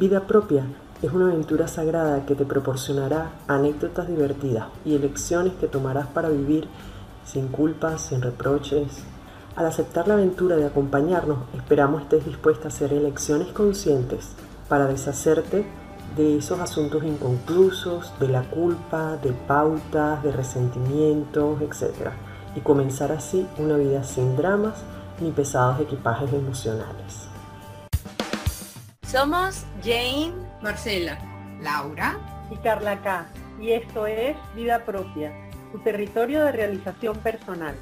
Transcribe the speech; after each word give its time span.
Vida 0.00 0.20
propia 0.20 0.64
es 1.02 1.12
una 1.12 1.26
aventura 1.26 1.68
sagrada 1.68 2.24
que 2.24 2.34
te 2.34 2.46
proporcionará 2.46 3.32
anécdotas 3.46 4.08
divertidas 4.08 4.68
y 4.86 4.94
elecciones 4.94 5.52
que 5.60 5.66
tomarás 5.66 6.06
para 6.06 6.30
vivir 6.30 6.66
sin 7.26 7.48
culpas, 7.48 8.00
sin 8.00 8.22
reproches. 8.22 9.04
Al 9.54 9.66
aceptar 9.66 10.08
la 10.08 10.14
aventura 10.14 10.56
de 10.56 10.64
acompañarnos, 10.64 11.40
esperamos 11.54 12.02
estés 12.02 12.24
dispuesta 12.24 12.64
a 12.64 12.68
hacer 12.68 12.94
elecciones 12.94 13.48
conscientes 13.48 14.30
para 14.66 14.86
deshacerte 14.86 15.66
de 16.16 16.38
esos 16.38 16.58
asuntos 16.60 17.04
inconclusos, 17.04 18.14
de 18.18 18.28
la 18.28 18.44
culpa, 18.44 19.18
de 19.18 19.32
pautas, 19.32 20.22
de 20.22 20.32
resentimientos, 20.32 21.60
etc. 21.60 22.12
Y 22.56 22.60
comenzar 22.60 23.12
así 23.12 23.46
una 23.58 23.76
vida 23.76 24.04
sin 24.04 24.38
dramas 24.38 24.82
ni 25.20 25.32
pesados 25.32 25.80
equipajes 25.80 26.32
emocionales. 26.32 27.31
Somos 29.12 29.66
Jane, 29.84 30.32
Marcela, 30.62 31.18
Laura 31.60 32.18
y 32.50 32.56
Carla 32.56 32.98
K. 33.02 33.26
Y 33.60 33.72
esto 33.72 34.06
es 34.06 34.34
Vida 34.56 34.86
Propia, 34.86 35.30
tu 35.70 35.80
territorio 35.80 36.42
de 36.42 36.52
realización 36.52 37.18
personal. 37.18 37.74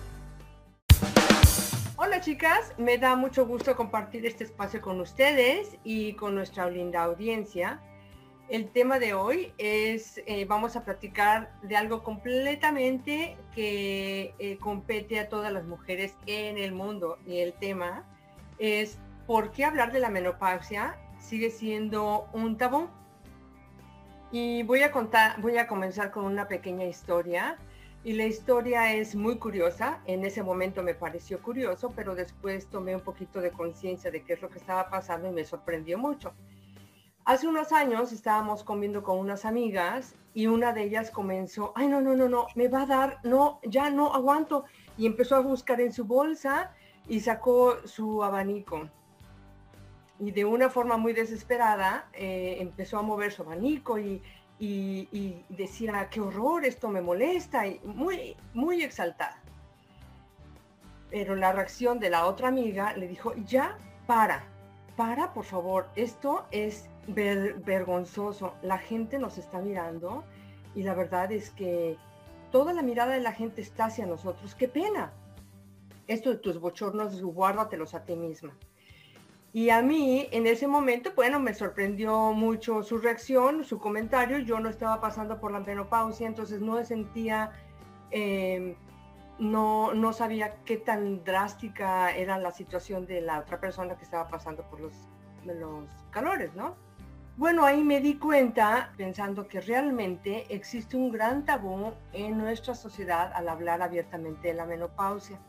Hola 1.94 2.20
chicas, 2.20 2.74
me 2.78 2.98
da 2.98 3.14
mucho 3.14 3.46
gusto 3.46 3.76
compartir 3.76 4.26
este 4.26 4.42
espacio 4.42 4.80
con 4.80 5.00
ustedes 5.00 5.76
y 5.84 6.14
con 6.14 6.34
nuestra 6.34 6.68
linda 6.68 7.04
audiencia. 7.04 7.80
El 8.48 8.68
tema 8.68 8.98
de 8.98 9.14
hoy 9.14 9.52
es, 9.56 10.20
eh, 10.26 10.46
vamos 10.46 10.74
a 10.74 10.82
platicar 10.82 11.52
de 11.62 11.76
algo 11.76 12.02
completamente 12.02 13.36
que 13.54 14.34
eh, 14.40 14.58
compete 14.58 15.20
a 15.20 15.28
todas 15.28 15.52
las 15.52 15.62
mujeres 15.62 16.16
en 16.26 16.58
el 16.58 16.72
mundo. 16.72 17.20
Y 17.24 17.38
el 17.38 17.52
tema 17.52 18.02
es, 18.58 18.98
¿por 19.28 19.52
qué 19.52 19.64
hablar 19.64 19.92
de 19.92 20.00
la 20.00 20.10
menopausia 20.10 20.98
sigue 21.20 21.50
siendo 21.50 22.28
un 22.32 22.56
tabú? 22.56 22.88
Y 24.32 24.62
voy 24.62 24.82
a 24.82 24.90
contar, 24.90 25.40
voy 25.40 25.58
a 25.58 25.66
comenzar 25.66 26.10
con 26.10 26.24
una 26.24 26.48
pequeña 26.48 26.84
historia. 26.84 27.58
Y 28.02 28.14
la 28.14 28.24
historia 28.24 28.94
es 28.94 29.14
muy 29.14 29.36
curiosa. 29.36 30.00
En 30.06 30.24
ese 30.24 30.42
momento 30.42 30.82
me 30.82 30.94
pareció 30.94 31.42
curioso, 31.42 31.92
pero 31.94 32.14
después 32.14 32.66
tomé 32.66 32.94
un 32.94 33.02
poquito 33.02 33.40
de 33.40 33.50
conciencia 33.50 34.10
de 34.10 34.22
qué 34.22 34.34
es 34.34 34.42
lo 34.42 34.48
que 34.48 34.58
estaba 34.58 34.88
pasando 34.88 35.28
y 35.28 35.32
me 35.32 35.44
sorprendió 35.44 35.98
mucho. 35.98 36.32
Hace 37.26 37.46
unos 37.46 37.72
años 37.72 38.12
estábamos 38.12 38.64
comiendo 38.64 39.02
con 39.02 39.18
unas 39.18 39.44
amigas 39.44 40.14
y 40.32 40.46
una 40.46 40.72
de 40.72 40.84
ellas 40.84 41.10
comenzó, 41.10 41.72
ay, 41.76 41.88
no, 41.88 42.00
no, 42.00 42.16
no, 42.16 42.28
no, 42.28 42.46
me 42.54 42.68
va 42.68 42.82
a 42.82 42.86
dar, 42.86 43.18
no, 43.22 43.60
ya 43.64 43.90
no 43.90 44.14
aguanto. 44.14 44.64
Y 44.96 45.06
empezó 45.06 45.36
a 45.36 45.40
buscar 45.40 45.80
en 45.80 45.92
su 45.92 46.04
bolsa 46.04 46.72
y 47.08 47.20
sacó 47.20 47.76
su 47.86 48.24
abanico. 48.24 48.88
Y 50.20 50.32
de 50.32 50.44
una 50.44 50.68
forma 50.68 50.98
muy 50.98 51.14
desesperada 51.14 52.08
eh, 52.12 52.58
empezó 52.60 52.98
a 52.98 53.02
mover 53.02 53.32
su 53.32 53.42
abanico 53.42 53.98
y, 53.98 54.22
decía, 55.48 56.08
qué 56.10 56.20
horror, 56.20 56.66
esto 56.66 56.88
me 56.88 57.00
molesta, 57.00 57.66
y 57.66 57.80
muy, 57.82 58.36
muy 58.52 58.82
exaltada. 58.82 59.40
Pero 61.10 61.34
la 61.34 61.52
reacción 61.52 61.98
de 61.98 62.10
la 62.10 62.26
otra 62.26 62.48
amiga 62.48 62.94
le 62.94 63.08
dijo, 63.08 63.34
ya, 63.46 63.78
para, 64.06 64.44
para, 64.96 65.32
por 65.32 65.46
favor, 65.46 65.88
esto 65.96 66.44
es 66.50 66.90
vergonzoso. 67.06 68.54
La 68.62 68.78
gente 68.78 69.18
nos 69.18 69.38
está 69.38 69.58
mirando 69.58 70.22
y 70.74 70.82
la 70.82 70.94
verdad 70.94 71.32
es 71.32 71.50
que 71.50 71.96
toda 72.52 72.74
la 72.74 72.82
mirada 72.82 73.14
de 73.14 73.20
la 73.20 73.32
gente 73.32 73.62
está 73.62 73.86
hacia 73.86 74.06
nosotros. 74.06 74.54
¡Qué 74.54 74.68
pena! 74.68 75.12
Esto 76.06 76.30
de 76.30 76.36
tus 76.36 76.60
bochornos, 76.60 77.22
guárdatelos 77.22 77.94
a 77.94 78.04
ti 78.04 78.14
misma. 78.16 78.56
Y 79.52 79.70
a 79.70 79.82
mí, 79.82 80.28
en 80.30 80.46
ese 80.46 80.68
momento, 80.68 81.10
bueno, 81.16 81.40
me 81.40 81.54
sorprendió 81.54 82.32
mucho 82.32 82.84
su 82.84 82.98
reacción, 82.98 83.64
su 83.64 83.80
comentario. 83.80 84.38
Yo 84.38 84.60
no 84.60 84.68
estaba 84.68 85.00
pasando 85.00 85.40
por 85.40 85.50
la 85.50 85.60
menopausia, 85.60 86.28
entonces 86.28 86.60
no 86.60 86.82
sentía, 86.84 87.50
eh, 88.12 88.76
no, 89.40 89.92
no 89.92 90.12
sabía 90.12 90.54
qué 90.64 90.76
tan 90.76 91.24
drástica 91.24 92.14
era 92.14 92.38
la 92.38 92.52
situación 92.52 93.06
de 93.06 93.22
la 93.22 93.40
otra 93.40 93.60
persona 93.60 93.96
que 93.96 94.04
estaba 94.04 94.28
pasando 94.28 94.62
por 94.70 94.80
los, 94.80 94.94
los 95.44 95.90
calores, 96.10 96.54
¿no? 96.54 96.76
Bueno, 97.36 97.64
ahí 97.64 97.82
me 97.82 98.00
di 98.00 98.18
cuenta 98.18 98.92
pensando 98.96 99.48
que 99.48 99.60
realmente 99.60 100.44
existe 100.54 100.96
un 100.96 101.10
gran 101.10 101.44
tabú 101.44 101.92
en 102.12 102.38
nuestra 102.38 102.74
sociedad 102.74 103.32
al 103.34 103.48
hablar 103.48 103.82
abiertamente 103.82 104.48
de 104.48 104.54
la 104.54 104.66
menopausia. 104.66 105.40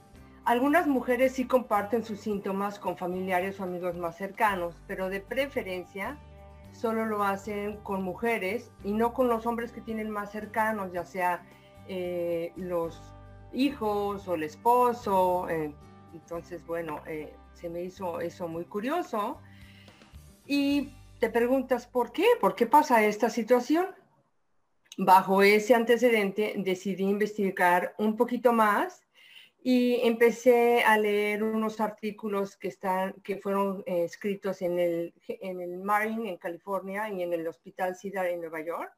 Algunas 0.44 0.88
mujeres 0.88 1.34
sí 1.34 1.46
comparten 1.46 2.03
sus 2.03 2.19
síntomas 2.19 2.79
con 2.79 2.97
familiares 2.97 3.59
o 3.59 3.63
amigos 3.63 3.96
más 3.96 4.18
cercanos, 4.18 4.75
pero 4.88 5.09
de 5.09 5.19
preferencia 5.19 6.18
solo 6.72 7.06
lo 7.06 7.24
hacen 7.24 7.78
con 7.84 8.02
mujeres 8.02 8.72
y 8.84 8.94
no 8.94 9.13
con 9.13 9.28
los 9.28 9.46
hombres 9.46 9.72
que 9.72 9.81
tienen 9.81 10.09
más 10.09 10.31
cercanos, 10.31 10.91
ya 10.94 11.06
sea 11.06 11.44
eh, 11.88 12.53
los 12.56 13.00
hijos 13.53 14.28
o 14.28 14.34
el 14.34 14.44
esposo. 14.44 15.47
Eh, 15.47 15.75
entonces, 16.13 16.66
bueno, 16.66 17.02
eh, 17.06 17.34
se 17.53 17.69
me 17.69 17.84
hizo 17.84 18.19
eso 18.19 18.47
muy 18.47 18.66
curioso. 18.66 19.40
Y 20.47 20.96
te 21.19 21.29
preguntas, 21.29 21.85
¿por 21.85 22.12
qué? 22.12 22.25
¿Por 22.40 22.56
qué 22.56 22.66
pasa 22.66 23.03
esta 23.03 23.29
situación? 23.29 23.88
Bajo 24.97 25.44
ese 25.44 25.75
antecedente 25.75 26.56
decidí 26.58 27.03
investigar 27.03 27.94
un 28.00 28.18
poquito 28.18 28.53
más 28.53 29.03
y 29.63 29.99
empecé 30.07 30.83
a 30.83 30.97
leer 30.97 31.44
unos 31.44 31.79
artículos 31.79 32.57
que, 32.57 32.67
están, 32.67 33.13
que 33.23 33.38
fueron 33.38 33.83
eh, 33.85 34.05
escritos 34.05 34.63
en 34.63 34.79
el, 34.79 35.13
en 35.27 35.61
el 35.61 35.77
Marine 35.77 36.29
en 36.29 36.38
California 36.38 37.09
y 37.09 37.22
en 37.22 37.31
el 37.31 37.47
Hospital 37.47 37.95
Cedar 37.95 38.25
en 38.25 38.41
Nueva 38.41 38.61
York. 38.61 38.91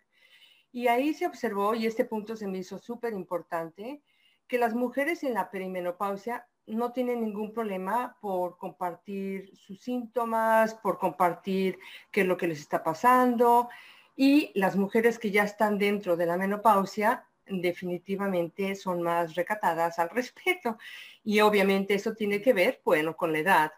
Y 0.71 0.87
ahí 0.87 1.13
se 1.13 1.27
observó, 1.27 1.75
y 1.75 1.85
este 1.85 2.05
punto 2.05 2.37
se 2.37 2.47
me 2.47 2.59
hizo 2.59 2.79
súper 2.79 3.13
importante, 3.13 4.01
que 4.47 4.57
las 4.57 4.73
mujeres 4.73 5.23
en 5.23 5.33
la 5.33 5.51
perimenopausia 5.51 6.47
no 6.65 6.93
tienen 6.93 7.19
ningún 7.19 7.53
problema 7.53 8.17
por 8.21 8.57
compartir 8.57 9.51
sus 9.57 9.81
síntomas, 9.81 10.75
por 10.75 10.97
compartir 10.97 11.77
qué 12.09 12.21
es 12.21 12.27
lo 12.27 12.37
que 12.37 12.47
les 12.47 12.59
está 12.59 12.83
pasando. 12.83 13.69
Y 14.15 14.51
las 14.55 14.77
mujeres 14.77 15.19
que 15.19 15.31
ya 15.31 15.43
están 15.43 15.77
dentro 15.77 16.15
de 16.15 16.25
la 16.25 16.37
menopausia 16.37 17.27
definitivamente 17.47 18.75
son 18.75 19.01
más 19.01 19.35
recatadas 19.35 19.99
al 19.99 20.09
respecto. 20.09 20.77
Y 21.23 21.39
obviamente 21.41 21.93
eso 21.93 22.13
tiene 22.13 22.41
que 22.41 22.53
ver, 22.53 22.81
bueno, 22.83 23.15
con 23.15 23.31
la 23.31 23.39
edad. 23.39 23.71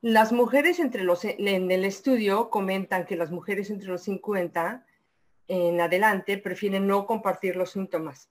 Las 0.00 0.32
mujeres 0.32 0.80
entre 0.80 1.02
los, 1.02 1.24
en 1.24 1.70
el 1.70 1.84
estudio 1.84 2.50
comentan 2.50 3.06
que 3.06 3.16
las 3.16 3.30
mujeres 3.30 3.70
entre 3.70 3.88
los 3.88 4.02
50 4.02 4.84
en 5.48 5.80
adelante 5.80 6.38
prefieren 6.38 6.86
no 6.86 7.06
compartir 7.06 7.56
los 7.56 7.70
síntomas. 7.70 8.28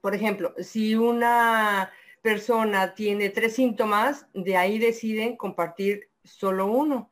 Por 0.00 0.14
ejemplo, 0.14 0.54
si 0.58 0.94
una 0.94 1.90
persona 2.22 2.94
tiene 2.94 3.30
tres 3.30 3.54
síntomas, 3.54 4.26
de 4.34 4.56
ahí 4.56 4.78
deciden 4.78 5.36
compartir 5.36 6.10
solo 6.24 6.66
uno. 6.66 7.10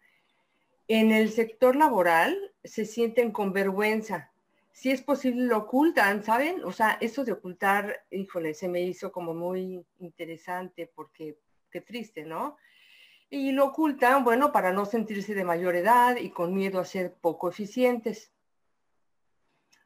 En 0.89 1.13
el 1.13 1.31
sector 1.31 1.77
laboral 1.77 2.37
se 2.63 2.85
sienten 2.85 3.33
con 3.33 3.53
vergüenza. 3.53 4.33
Si 4.75 4.91
es 4.91 5.03
posible, 5.03 5.45
lo 5.45 5.59
ocultan, 5.59 6.25
¿saben? 6.25 6.65
O 6.65 6.73
sea, 6.73 6.99
eso 7.01 7.25
de 7.25 7.31
ocultar, 7.31 8.05
híjole, 8.11 8.55
se 8.55 8.69
me 8.69 8.83
hizo 8.83 9.13
como 9.13 9.33
muy 9.33 9.87
interesante 10.01 10.91
porque 10.93 11.39
qué 11.71 11.81
triste, 11.81 12.25
¿no? 12.25 12.57
Y 13.31 13.53
lo 13.53 13.67
ocultan, 13.67 14.25
bueno, 14.25 14.51
para 14.51 14.73
no 14.73 14.85
sentirse 14.85 15.33
de 15.33 15.45
mayor 15.45 15.77
edad 15.77 16.17
y 16.17 16.31
con 16.31 16.53
miedo 16.53 16.81
a 16.81 16.85
ser 16.85 17.15
poco 17.15 17.49
eficientes. 17.49 18.33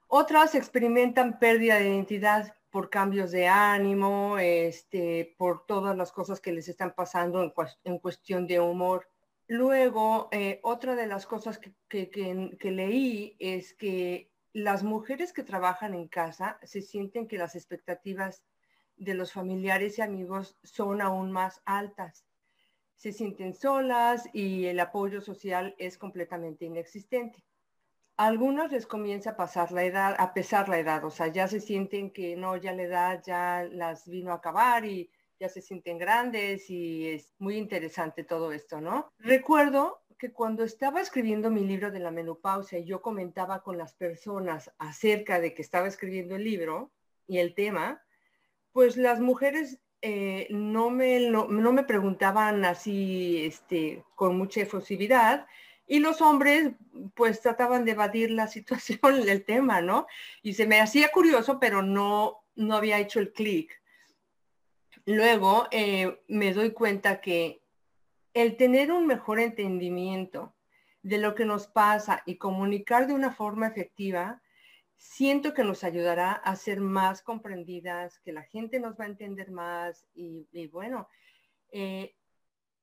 Otras 0.06 0.54
experimentan 0.54 1.38
pérdida 1.38 1.76
de 1.76 1.90
identidad 1.90 2.56
por 2.70 2.88
cambios 2.88 3.30
de 3.30 3.46
ánimo, 3.46 4.38
este, 4.38 5.34
por 5.36 5.66
todas 5.66 5.98
las 5.98 6.12
cosas 6.12 6.40
que 6.40 6.52
les 6.52 6.66
están 6.66 6.94
pasando 6.94 7.42
en, 7.84 7.98
cuestión 7.98 8.46
de 8.46 8.58
humor. 8.58 9.06
Luego, 9.48 10.30
eh, 10.32 10.60
otra 10.62 10.96
de 10.96 11.06
las 11.06 11.26
cosas 11.26 11.60
que, 11.88 12.58
leí 12.62 13.36
es 13.38 13.74
que 13.74 14.30
las 14.58 14.82
mujeres 14.82 15.32
que 15.32 15.42
trabajan 15.42 15.94
en 15.94 16.08
casa 16.08 16.58
se 16.62 16.82
sienten 16.82 17.28
que 17.28 17.38
las 17.38 17.54
expectativas 17.54 18.44
de 18.96 19.14
los 19.14 19.32
familiares 19.32 19.98
y 19.98 20.02
amigos 20.02 20.56
son 20.62 21.00
aún 21.00 21.32
más 21.32 21.62
altas. 21.64 22.26
Se 22.96 23.12
sienten 23.12 23.54
solas 23.54 24.28
y 24.32 24.66
el 24.66 24.80
apoyo 24.80 25.20
social 25.20 25.74
es 25.78 25.98
completamente 25.98 26.64
inexistente 26.64 27.44
algunos 28.18 28.72
les 28.72 28.84
comienza 28.84 29.30
a 29.30 29.36
pasar 29.36 29.70
la 29.70 29.84
edad, 29.84 30.16
a 30.18 30.34
pesar 30.34 30.68
la 30.68 30.78
edad, 30.78 31.04
o 31.04 31.10
sea, 31.10 31.28
ya 31.28 31.46
se 31.46 31.60
sienten 31.60 32.10
que 32.10 32.34
no, 32.36 32.56
ya 32.56 32.72
la 32.72 32.82
edad 32.82 33.22
ya 33.24 33.66
las 33.70 34.08
vino 34.08 34.32
a 34.32 34.36
acabar 34.36 34.84
y 34.84 35.08
ya 35.38 35.48
se 35.48 35.62
sienten 35.62 35.98
grandes 35.98 36.68
y 36.68 37.06
es 37.06 37.32
muy 37.38 37.56
interesante 37.56 38.24
todo 38.24 38.50
esto, 38.50 38.80
¿no? 38.80 39.12
Recuerdo 39.18 40.02
que 40.18 40.32
cuando 40.32 40.64
estaba 40.64 41.00
escribiendo 41.00 41.50
mi 41.50 41.64
libro 41.64 41.90
de 41.90 42.00
la 42.00 42.10
menopausia 42.10 42.78
y 42.78 42.84
yo 42.84 43.00
comentaba 43.00 43.62
con 43.62 43.78
las 43.78 43.94
personas 43.94 44.72
acerca 44.78 45.40
de 45.40 45.54
que 45.54 45.62
estaba 45.62 45.86
escribiendo 45.86 46.36
el 46.36 46.44
libro 46.44 46.90
y 47.26 47.38
el 47.38 47.54
tema, 47.54 48.02
pues 48.72 48.96
las 48.96 49.20
mujeres 49.20 49.80
eh, 50.02 50.46
no, 50.50 50.90
me, 50.90 51.20
no, 51.30 51.46
me 51.46 51.84
preguntaban 51.84 52.64
así 52.64 53.44
este, 53.44 54.04
con 54.14 54.36
mucha 54.36 54.62
efusividad, 54.62 55.46
y 55.88 56.00
los 56.00 56.20
hombres 56.20 56.72
pues 57.14 57.40
trataban 57.40 57.84
de 57.84 57.92
evadir 57.92 58.30
la 58.30 58.46
situación 58.48 59.24
del 59.24 59.44
tema, 59.44 59.80
¿no? 59.80 60.06
Y 60.42 60.54
se 60.54 60.66
me 60.66 60.80
hacía 60.80 61.10
curioso, 61.10 61.58
pero 61.58 61.82
no, 61.82 62.44
no 62.54 62.76
había 62.76 62.98
hecho 62.98 63.20
el 63.20 63.32
clic. 63.32 63.80
Luego 65.06 65.66
eh, 65.70 66.20
me 66.28 66.52
doy 66.52 66.72
cuenta 66.72 67.20
que 67.22 67.62
el 68.34 68.56
tener 68.56 68.92
un 68.92 69.06
mejor 69.06 69.40
entendimiento 69.40 70.54
de 71.02 71.18
lo 71.18 71.34
que 71.34 71.44
nos 71.44 71.66
pasa 71.66 72.22
y 72.26 72.36
comunicar 72.36 73.06
de 73.06 73.14
una 73.14 73.32
forma 73.32 73.66
efectiva, 73.68 74.42
siento 74.96 75.54
que 75.54 75.64
nos 75.64 75.84
ayudará 75.84 76.32
a 76.32 76.56
ser 76.56 76.80
más 76.80 77.22
comprendidas, 77.22 78.18
que 78.20 78.32
la 78.32 78.42
gente 78.42 78.80
nos 78.80 78.98
va 78.98 79.04
a 79.04 79.08
entender 79.08 79.50
más 79.50 80.06
y, 80.14 80.66
bueno, 80.68 81.08
eh, 81.70 82.14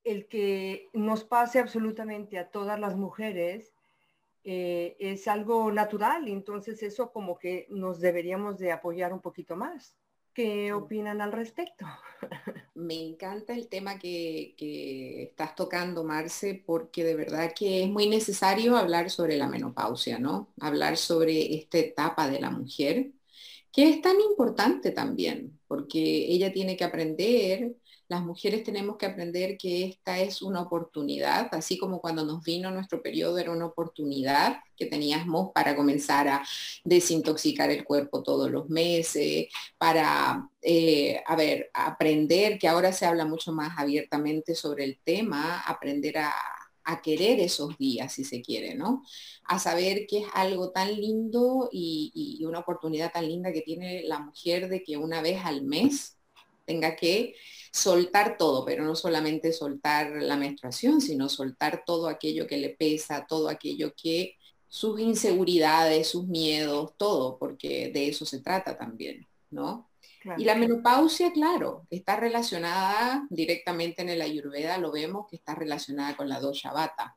el 0.03 0.27
que 0.27 0.89
nos 0.93 1.23
pase 1.23 1.59
absolutamente 1.59 2.37
a 2.37 2.49
todas 2.49 2.79
las 2.79 2.95
mujeres 2.95 3.73
eh, 4.43 4.95
es 4.99 5.27
algo 5.27 5.71
natural, 5.71 6.27
entonces 6.27 6.83
eso 6.83 7.11
como 7.11 7.37
que 7.37 7.65
nos 7.69 7.99
deberíamos 7.99 8.59
de 8.59 8.71
apoyar 8.71 9.11
un 9.11 9.21
poquito 9.21 9.55
más. 9.55 9.97
¿Qué 10.35 10.73
opinan 10.73 11.21
al 11.21 11.31
respecto? 11.31 11.85
Me 12.75 12.95
encanta 12.95 13.53
el 13.53 13.69
tema 13.69 13.97
que, 13.97 14.53
estás 15.29 15.55
tocando, 15.55 16.03
Marce, 16.03 16.61
porque 16.65 17.05
de 17.05 17.15
verdad 17.15 17.53
que 17.57 17.83
es 17.83 17.89
muy 17.89 18.09
necesario 18.09 18.75
hablar 18.75 19.09
sobre 19.09 19.37
la 19.37 19.47
menopausia, 19.47 20.19
¿no? 20.19 20.53
Hablar 20.59 20.97
sobre 20.97 21.55
esta 21.55 21.77
etapa 21.77 22.29
de 22.29 22.41
la 22.41 22.51
mujer, 22.51 23.11
que 23.71 23.87
es 23.89 24.01
tan 24.01 24.19
importante 24.19 24.91
también, 24.91 25.57
porque 25.67 25.99
ella 25.99 26.51
tiene 26.51 26.75
que 26.75 26.83
aprender 26.83 27.77
las 28.07 28.23
mujeres 28.23 28.63
tenemos 28.63 28.97
que 28.97 29.07
aprender 29.07 29.57
que 29.57 29.85
esta 29.85 30.19
es 30.19 30.41
una 30.41 30.61
oportunidad, 30.61 31.49
así 31.53 31.77
como 31.77 31.99
cuando 32.01 32.23
nos 32.23 32.43
vino 32.43 32.69
nuestro 32.69 33.01
periodo 33.01 33.37
era 33.39 33.51
una 33.51 33.65
oportunidad 33.65 34.59
que 34.77 34.85
teníamos 34.85 35.51
para 35.53 35.75
comenzar 35.75 36.27
a 36.27 36.45
desintoxicar 36.83 37.71
el 37.71 37.83
cuerpo 37.83 38.21
todos 38.21 38.51
los 38.51 38.69
meses, 38.69 39.47
para, 39.77 40.49
eh, 40.61 41.23
a 41.25 41.35
ver, 41.35 41.71
aprender, 41.73 42.59
que 42.59 42.67
ahora 42.67 42.91
se 42.91 43.05
habla 43.05 43.25
mucho 43.25 43.51
más 43.51 43.73
abiertamente 43.77 44.53
sobre 44.55 44.83
el 44.83 44.99
tema, 45.03 45.61
aprender 45.61 46.17
a, 46.19 46.33
querer 47.03 47.39
esos 47.39 47.77
días, 47.79 48.13
si 48.13 48.23
se 48.23 48.41
quiere, 48.43 48.75
¿no? 48.75 49.03
A 49.45 49.57
saber 49.59 50.05
que 50.07 50.19
es 50.19 50.27
algo 50.35 50.71
tan 50.71 50.95
lindo 50.95 51.67
y, 51.71 52.11
y, 52.39 52.45
una 52.45 52.59
oportunidad 52.59 53.11
tan 53.11 53.27
linda 53.27 53.51
que 53.51 53.61
tiene 53.61 54.03
la 54.03 54.19
mujer 54.19 54.69
de 54.69 54.83
que 54.83 54.97
una 54.97 55.21
vez 55.21 55.43
al 55.45 55.63
mes 55.63 56.15
tenga 56.65 56.95
que 56.95 57.35
soltar 57.71 58.37
todo, 58.37 58.65
pero 58.65 58.83
no 58.83 58.95
solamente 58.95 59.51
soltar 59.51 60.11
la 60.11 60.37
menstruación, 60.37 61.01
sino 61.01 61.29
soltar 61.29 61.83
todo 61.85 62.07
aquello 62.07 62.47
que 62.47 62.57
le 62.57 62.69
pesa, 62.69 63.25
todo 63.27 63.49
aquello 63.49 63.93
que 63.95 64.37
sus 64.67 64.99
inseguridades, 64.99 66.07
sus 66.07 66.27
miedos, 66.27 66.93
todo, 66.97 67.37
porque 67.37 67.91
de 67.93 68.09
eso 68.09 68.25
se 68.25 68.41
trata 68.41 68.77
también, 68.77 69.27
¿no? 69.49 69.89
Y 70.37 70.45
la 70.45 70.55
menopausia, 70.55 71.31
claro, 71.31 71.85
está 71.89 72.15
relacionada 72.15 73.27
directamente 73.29 74.01
en 74.01 74.09
el 74.09 74.21
ayurveda, 74.21 74.79
lo 74.79 74.91
vemos 74.91 75.27
que 75.29 75.35
está 75.35 75.53
relacionada 75.53 76.17
con 76.17 76.27
la 76.27 76.39
dosha 76.39 76.73
bata, 76.73 77.15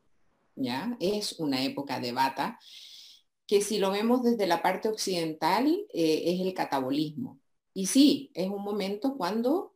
¿ya? 0.54 0.96
Es 1.00 1.32
una 1.38 1.64
época 1.64 2.00
de 2.00 2.12
bata, 2.12 2.58
que 3.46 3.62
si 3.62 3.78
lo 3.78 3.90
vemos 3.90 4.22
desde 4.22 4.46
la 4.46 4.60
parte 4.60 4.88
occidental, 4.88 5.66
eh, 5.94 6.22
es 6.26 6.40
el 6.40 6.52
catabolismo. 6.52 7.37
Y 7.78 7.86
sí, 7.86 8.32
es 8.34 8.48
un 8.48 8.64
momento 8.64 9.16
cuando 9.16 9.72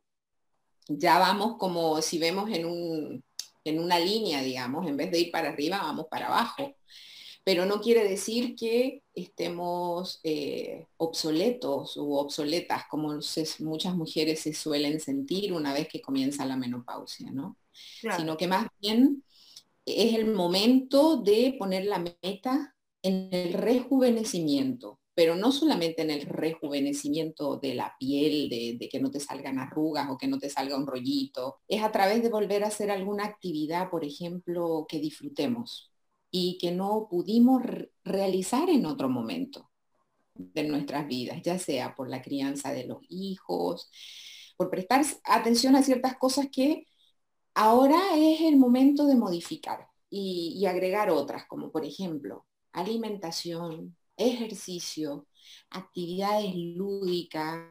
ya 0.89 1.19
vamos 1.19 1.55
como 1.57 2.01
si 2.01 2.19
vemos 2.19 2.49
en, 2.51 2.65
un, 2.65 3.23
en 3.63 3.79
una 3.79 3.97
línea, 3.97 4.41
digamos, 4.41 4.85
en 4.85 4.97
vez 4.97 5.09
de 5.09 5.21
ir 5.21 5.31
para 5.31 5.51
arriba, 5.51 5.77
vamos 5.77 6.07
para 6.11 6.27
abajo. 6.27 6.75
Pero 7.45 7.65
no 7.65 7.79
quiere 7.79 8.03
decir 8.03 8.57
que 8.57 9.03
estemos 9.15 10.19
eh, 10.25 10.85
obsoletos 10.97 11.95
u 11.95 12.15
obsoletas, 12.15 12.83
como 12.89 13.17
muchas 13.59 13.95
mujeres 13.95 14.41
se 14.41 14.53
suelen 14.53 14.99
sentir 14.99 15.53
una 15.53 15.73
vez 15.73 15.87
que 15.87 16.01
comienza 16.01 16.45
la 16.45 16.57
menopausia, 16.57 17.31
¿no? 17.31 17.57
Sino 17.71 18.35
que 18.35 18.49
más 18.49 18.67
bien 18.81 19.23
es 19.85 20.13
el 20.13 20.25
momento 20.25 21.15
de 21.15 21.55
poner 21.57 21.85
la 21.85 21.99
meta 21.99 22.75
en 23.01 23.29
el 23.31 23.53
rejuvenecimiento, 23.53 24.99
pero 25.15 25.35
no 25.35 25.51
solamente 25.51 26.01
en 26.01 26.11
el 26.11 26.21
rejuvenecimiento 26.23 27.57
de 27.57 27.75
la 27.75 27.95
piel, 27.99 28.49
de, 28.49 28.89
que 28.89 28.99
no 28.99 29.11
te 29.11 29.19
salgan 29.19 29.59
arrugas 29.59 30.09
o 30.09 30.17
que 30.17 30.27
no 30.27 30.39
te 30.39 30.49
salga 30.49 30.77
un 30.77 30.87
rollito, 30.87 31.59
es 31.67 31.83
a 31.83 31.91
través 31.91 32.23
de 32.23 32.29
volver 32.29 32.63
a 32.63 32.67
hacer 32.67 32.89
alguna 32.91 33.25
actividad, 33.25 33.89
por 33.89 34.03
ejemplo, 34.05 34.85
que 34.87 34.99
disfrutemos 34.99 35.91
y 36.31 36.57
que 36.59 36.71
no 36.71 37.07
pudimos 37.09 37.61
realizar 38.03 38.69
en 38.69 38.85
otro 38.85 39.09
momento 39.09 39.69
de 40.35 40.63
nuestras 40.63 41.07
vidas, 41.07 41.41
ya 41.43 41.59
sea 41.59 41.95
por 41.95 42.09
la 42.09 42.21
crianza 42.21 42.73
de 42.73 42.85
los 42.85 42.99
hijos, 43.09 43.91
por 44.57 44.69
prestar 44.71 45.05
atención 45.25 45.75
a 45.75 45.83
ciertas 45.83 46.17
cosas 46.17 46.47
que 46.51 46.87
ahora 47.53 47.99
es 48.15 48.41
el 48.41 48.57
momento 48.57 49.05
de 49.05 49.15
modificar 49.15 49.87
y 50.09 50.63
agregar 50.67 51.09
otras, 51.09 51.45
como 51.47 51.71
por 51.71 51.85
ejemplo 51.85 52.45
alimentación, 52.71 53.95
ejercicio, 54.17 55.27
actividades 55.69 56.53
lúdicas, 56.55 57.69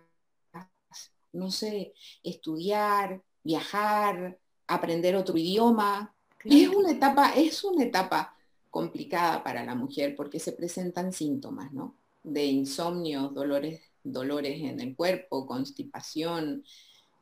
no 1.33 1.51
sé, 1.51 1.95
estudiar, 2.23 3.23
viajar, 3.43 4.39
aprender 4.67 5.17
otro 5.17 5.37
idioma. 5.37 6.15
Es 6.45 6.69
una 6.69 6.91
etapa, 6.91 7.33
es 7.35 7.65
una 7.65 7.85
etapa 7.85 8.37
complicada 8.71 9.43
para 9.43 9.65
la 9.65 9.75
mujer 9.75 10.15
porque 10.17 10.39
se 10.39 10.53
presentan 10.53 11.13
síntomas, 11.13 11.73
¿no? 11.73 11.97
De 12.23 12.47
insomnio, 12.47 13.29
dolores, 13.29 13.81
dolores 14.03 14.61
en 14.63 14.81
el 14.81 14.97
cuerpo, 14.97 15.47
constipación, 15.47 16.65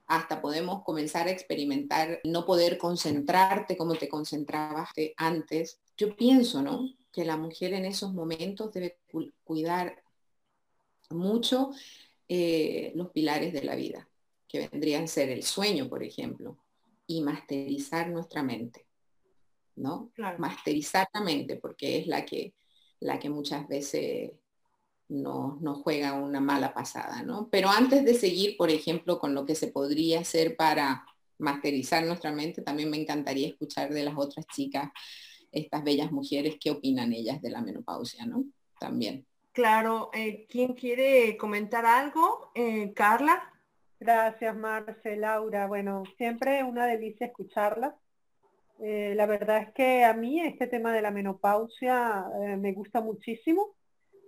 hasta 0.06 0.40
podemos 0.40 0.82
comenzar 0.82 1.28
a 1.28 1.30
experimentar 1.30 2.20
no 2.24 2.44
poder 2.44 2.78
concentrarte 2.78 3.76
como 3.76 3.94
te 3.94 4.08
concentrabas 4.08 4.90
antes. 5.16 5.80
Yo 5.96 6.16
pienso, 6.16 6.62
¿no? 6.62 6.88
Que 7.12 7.24
la 7.24 7.36
mujer 7.36 7.74
en 7.74 7.84
esos 7.84 8.12
momentos 8.12 8.72
debe 8.72 8.98
cuidar 9.44 10.02
mucho 11.10 11.70
eh, 12.28 12.92
los 12.94 13.10
pilares 13.10 13.52
de 13.52 13.64
la 13.64 13.74
vida, 13.74 14.08
que 14.46 14.68
vendrían 14.68 15.04
a 15.04 15.08
ser 15.08 15.30
el 15.30 15.42
sueño, 15.42 15.88
por 15.88 16.02
ejemplo, 16.02 16.58
y 17.06 17.22
masterizar 17.22 18.08
nuestra 18.10 18.42
mente, 18.42 18.86
¿no? 19.74 20.12
Masterizar 20.38 21.08
la 21.12 21.20
mente, 21.20 21.56
porque 21.56 21.98
es 21.98 22.06
la 22.06 22.24
que, 22.24 22.54
la 23.00 23.18
que 23.18 23.30
muchas 23.30 23.66
veces 23.66 24.32
nos 25.08 25.60
no 25.60 25.74
juega 25.74 26.12
una 26.12 26.40
mala 26.40 26.72
pasada, 26.72 27.22
¿no? 27.22 27.48
Pero 27.50 27.68
antes 27.68 28.04
de 28.04 28.14
seguir, 28.14 28.56
por 28.56 28.70
ejemplo, 28.70 29.18
con 29.18 29.34
lo 29.34 29.44
que 29.44 29.56
se 29.56 29.66
podría 29.66 30.20
hacer 30.20 30.56
para 30.56 31.04
masterizar 31.38 32.04
nuestra 32.04 32.30
mente, 32.30 32.62
también 32.62 32.90
me 32.90 33.00
encantaría 33.00 33.48
escuchar 33.48 33.92
de 33.92 34.04
las 34.04 34.14
otras 34.16 34.46
chicas 34.46 34.90
estas 35.52 35.84
bellas 35.84 36.12
mujeres, 36.12 36.56
qué 36.60 36.70
opinan 36.70 37.12
ellas 37.12 37.40
de 37.42 37.50
la 37.50 37.62
menopausia, 37.62 38.26
¿no? 38.26 38.44
También. 38.78 39.26
Claro, 39.52 40.10
eh, 40.12 40.46
¿quién 40.48 40.74
quiere 40.74 41.36
comentar 41.36 41.84
algo? 41.84 42.50
Eh, 42.54 42.92
Carla. 42.94 43.52
Gracias, 43.98 44.56
Marce, 44.56 45.16
Laura. 45.16 45.66
Bueno, 45.66 46.04
siempre 46.16 46.64
una 46.64 46.86
delicia 46.86 47.26
escucharla. 47.26 47.96
Eh, 48.78 49.12
la 49.14 49.26
verdad 49.26 49.62
es 49.62 49.72
que 49.72 50.04
a 50.04 50.14
mí 50.14 50.40
este 50.40 50.66
tema 50.66 50.92
de 50.92 51.02
la 51.02 51.10
menopausia 51.10 52.24
me 52.56 52.72
gusta 52.72 53.02
muchísimo 53.02 53.74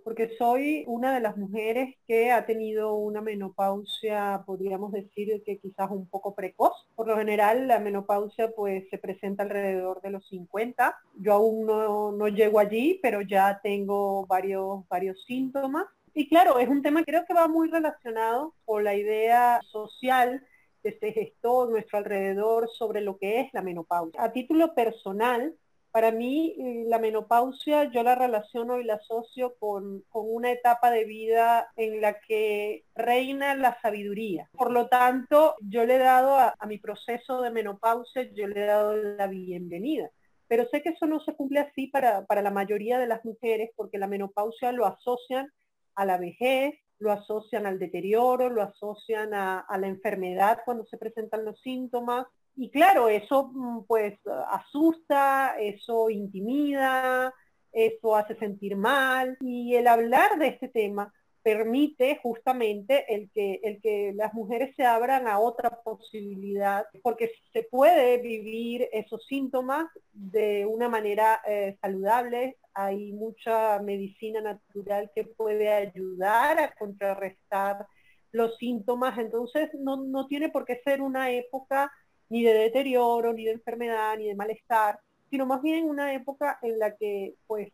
porque 0.03 0.35
soy 0.37 0.83
una 0.87 1.13
de 1.13 1.19
las 1.19 1.37
mujeres 1.37 1.95
que 2.07 2.31
ha 2.31 2.45
tenido 2.45 2.95
una 2.95 3.21
menopausia, 3.21 4.43
podríamos 4.45 4.91
decir 4.91 5.41
que 5.45 5.59
quizás 5.59 5.89
un 5.91 6.07
poco 6.07 6.35
precoz. 6.35 6.73
Por 6.95 7.07
lo 7.07 7.17
general 7.17 7.67
la 7.67 7.79
menopausia 7.79 8.51
pues 8.51 8.89
se 8.89 8.97
presenta 8.97 9.43
alrededor 9.43 10.01
de 10.01 10.11
los 10.11 10.27
50. 10.27 10.95
Yo 11.15 11.33
aún 11.33 11.65
no, 11.65 12.11
no 12.11 12.27
llego 12.27 12.59
allí, 12.59 12.99
pero 13.01 13.21
ya 13.21 13.59
tengo 13.63 14.25
varios, 14.27 14.87
varios 14.87 15.23
síntomas. 15.25 15.85
Y 16.13 16.27
claro, 16.27 16.59
es 16.59 16.69
un 16.69 16.81
tema 16.81 17.03
creo 17.03 17.25
que 17.25 17.33
va 17.33 17.47
muy 17.47 17.69
relacionado 17.69 18.53
con 18.65 18.83
la 18.83 18.95
idea 18.95 19.59
social 19.71 20.45
que 20.83 20.97
se 20.99 21.13
gestó 21.13 21.63
a 21.63 21.69
nuestro 21.69 21.97
alrededor 21.97 22.69
sobre 22.69 23.01
lo 23.01 23.17
que 23.17 23.39
es 23.39 23.53
la 23.53 23.61
menopausia. 23.61 24.21
A 24.21 24.33
título 24.33 24.75
personal, 24.75 25.55
para 25.93 26.11
mí, 26.11 26.55
eh, 26.57 26.85
la 26.87 26.97
menopausia 26.97 27.83
yo 27.91 28.01
la 28.01 28.15
relaciono 28.15 28.79
y 28.79 28.83
la 28.83 28.95
asocio 28.95 29.53
con, 29.59 30.03
una 30.11 30.51
etapa 30.51 30.89
de 30.89 31.05
vida 31.05 31.71
en 31.75 32.01
la 32.01 32.19
que 32.19 32.83
reina 32.95 33.53
la 33.53 33.79
sabiduría. 33.79 34.49
Por 34.53 34.71
lo 34.71 34.87
tanto, 34.87 35.53
yo 35.61 35.85
le 35.85 35.97
he 35.97 35.99
dado 35.99 36.35
a, 36.35 36.55
mi 36.65 36.79
proceso 36.79 37.43
de 37.43 37.51
menopausia, 37.51 38.23
yo 38.33 38.47
le 38.47 38.63
he 38.63 38.65
dado 38.65 38.95
la 38.95 39.27
bienvenida. 39.27 40.09
Pero 40.47 40.67
sé 40.69 40.81
que 40.81 40.89
eso 40.89 41.05
no 41.05 41.19
se 41.19 41.35
cumple 41.35 41.59
así 41.59 41.85
para, 41.85 42.25
la 42.27 42.51
mayoría 42.51 42.97
de 42.97 43.05
las 43.05 43.23
mujeres 43.23 43.69
porque 43.75 43.99
la 43.99 44.07
menopausia 44.07 44.71
lo 44.71 44.87
asocian 44.87 45.47
a 45.93 46.05
la 46.05 46.17
vejez, 46.17 46.73
lo 46.97 47.11
asocian 47.11 47.67
al 47.67 47.77
deterioro, 47.77 48.49
lo 48.49 48.63
asocian 48.63 49.35
a 49.35 49.77
la 49.79 49.87
enfermedad 49.87 50.57
cuando 50.65 50.87
se 50.87 50.97
presentan 50.97 51.45
los 51.45 51.61
síntomas, 51.61 52.25
y 52.55 52.69
claro, 52.69 53.09
eso 53.09 53.51
mm, 53.53 53.85
pues 53.85 54.19
asusta, 54.49 55.55
eso 55.59 56.09
intimida, 56.09 57.33
eso 57.71 58.15
hace 58.15 58.35
sentir 58.35 58.75
mal 58.75 59.37
y 59.41 59.75
el 59.75 59.87
hablar 59.87 60.37
de 60.37 60.47
este 60.47 60.67
tema 60.67 61.11
permite 61.43 62.19
justamente 62.23 63.13
el 63.13 63.29
que, 63.31 63.59
el 63.63 63.81
que 63.81 64.13
las 64.15 64.33
mujeres 64.33 64.73
se 64.77 64.85
abran 64.85 65.27
a 65.27 65.39
otra 65.39 65.81
posibilidad, 65.83 66.85
porque 67.03 67.31
se 67.51 67.63
puede 67.63 68.17
vivir 68.19 68.87
esos 68.93 69.25
síntomas 69.25 69.87
de 70.13 70.65
una 70.65 70.87
manera 70.87 71.41
eh, 71.45 71.77
saludable. 71.81 72.57
Hay 72.73 73.11
mucha 73.11 73.79
medicina 73.79 74.39
natural 74.39 75.11
que 75.13 75.25
puede 75.25 75.69
ayudar 75.69 76.59
a 76.59 76.73
contrarrestar 76.75 77.85
los 78.31 78.55
síntomas, 78.57 79.17
entonces 79.19 79.69
no, 79.73 79.97
no 79.97 80.27
tiene 80.27 80.49
por 80.49 80.65
qué 80.65 80.81
ser 80.83 81.01
una 81.01 81.29
época 81.29 81.91
ni 82.29 82.43
de 82.43 82.53
deterioro, 82.53 83.33
ni 83.33 83.45
de 83.45 83.51
enfermedad, 83.51 84.17
ni 84.17 84.27
de 84.27 84.35
malestar, 84.35 84.99
sino 85.29 85.45
más 85.45 85.61
bien 85.61 85.85
una 85.85 86.13
época 86.13 86.59
en 86.61 86.79
la 86.79 86.95
que 86.95 87.35
pues 87.47 87.71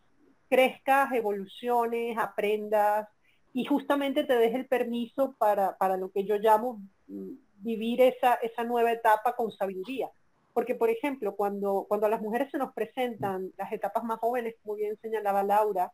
crezcas, 0.49 1.11
evoluciones, 1.13 2.17
aprendas, 2.17 3.07
y 3.53 3.65
justamente 3.65 4.23
te 4.23 4.37
des 4.37 4.53
el 4.53 4.67
permiso 4.67 5.35
para, 5.37 5.77
para 5.77 5.97
lo 5.97 6.11
que 6.11 6.23
yo 6.23 6.37
llamo 6.37 6.81
mm, 7.07 7.31
vivir 7.57 8.01
esa, 8.01 8.35
esa 8.35 8.63
nueva 8.63 8.91
etapa 8.91 9.35
con 9.35 9.51
sabiduría. 9.51 10.09
Porque, 10.53 10.75
por 10.75 10.89
ejemplo, 10.89 11.35
cuando, 11.35 11.85
cuando 11.87 12.07
a 12.07 12.09
las 12.09 12.21
mujeres 12.21 12.49
se 12.51 12.57
nos 12.57 12.73
presentan 12.73 13.51
las 13.57 13.71
etapas 13.71 14.03
más 14.03 14.19
jóvenes, 14.19 14.55
como 14.61 14.75
bien 14.75 14.97
señalaba 15.01 15.43
Laura, 15.43 15.91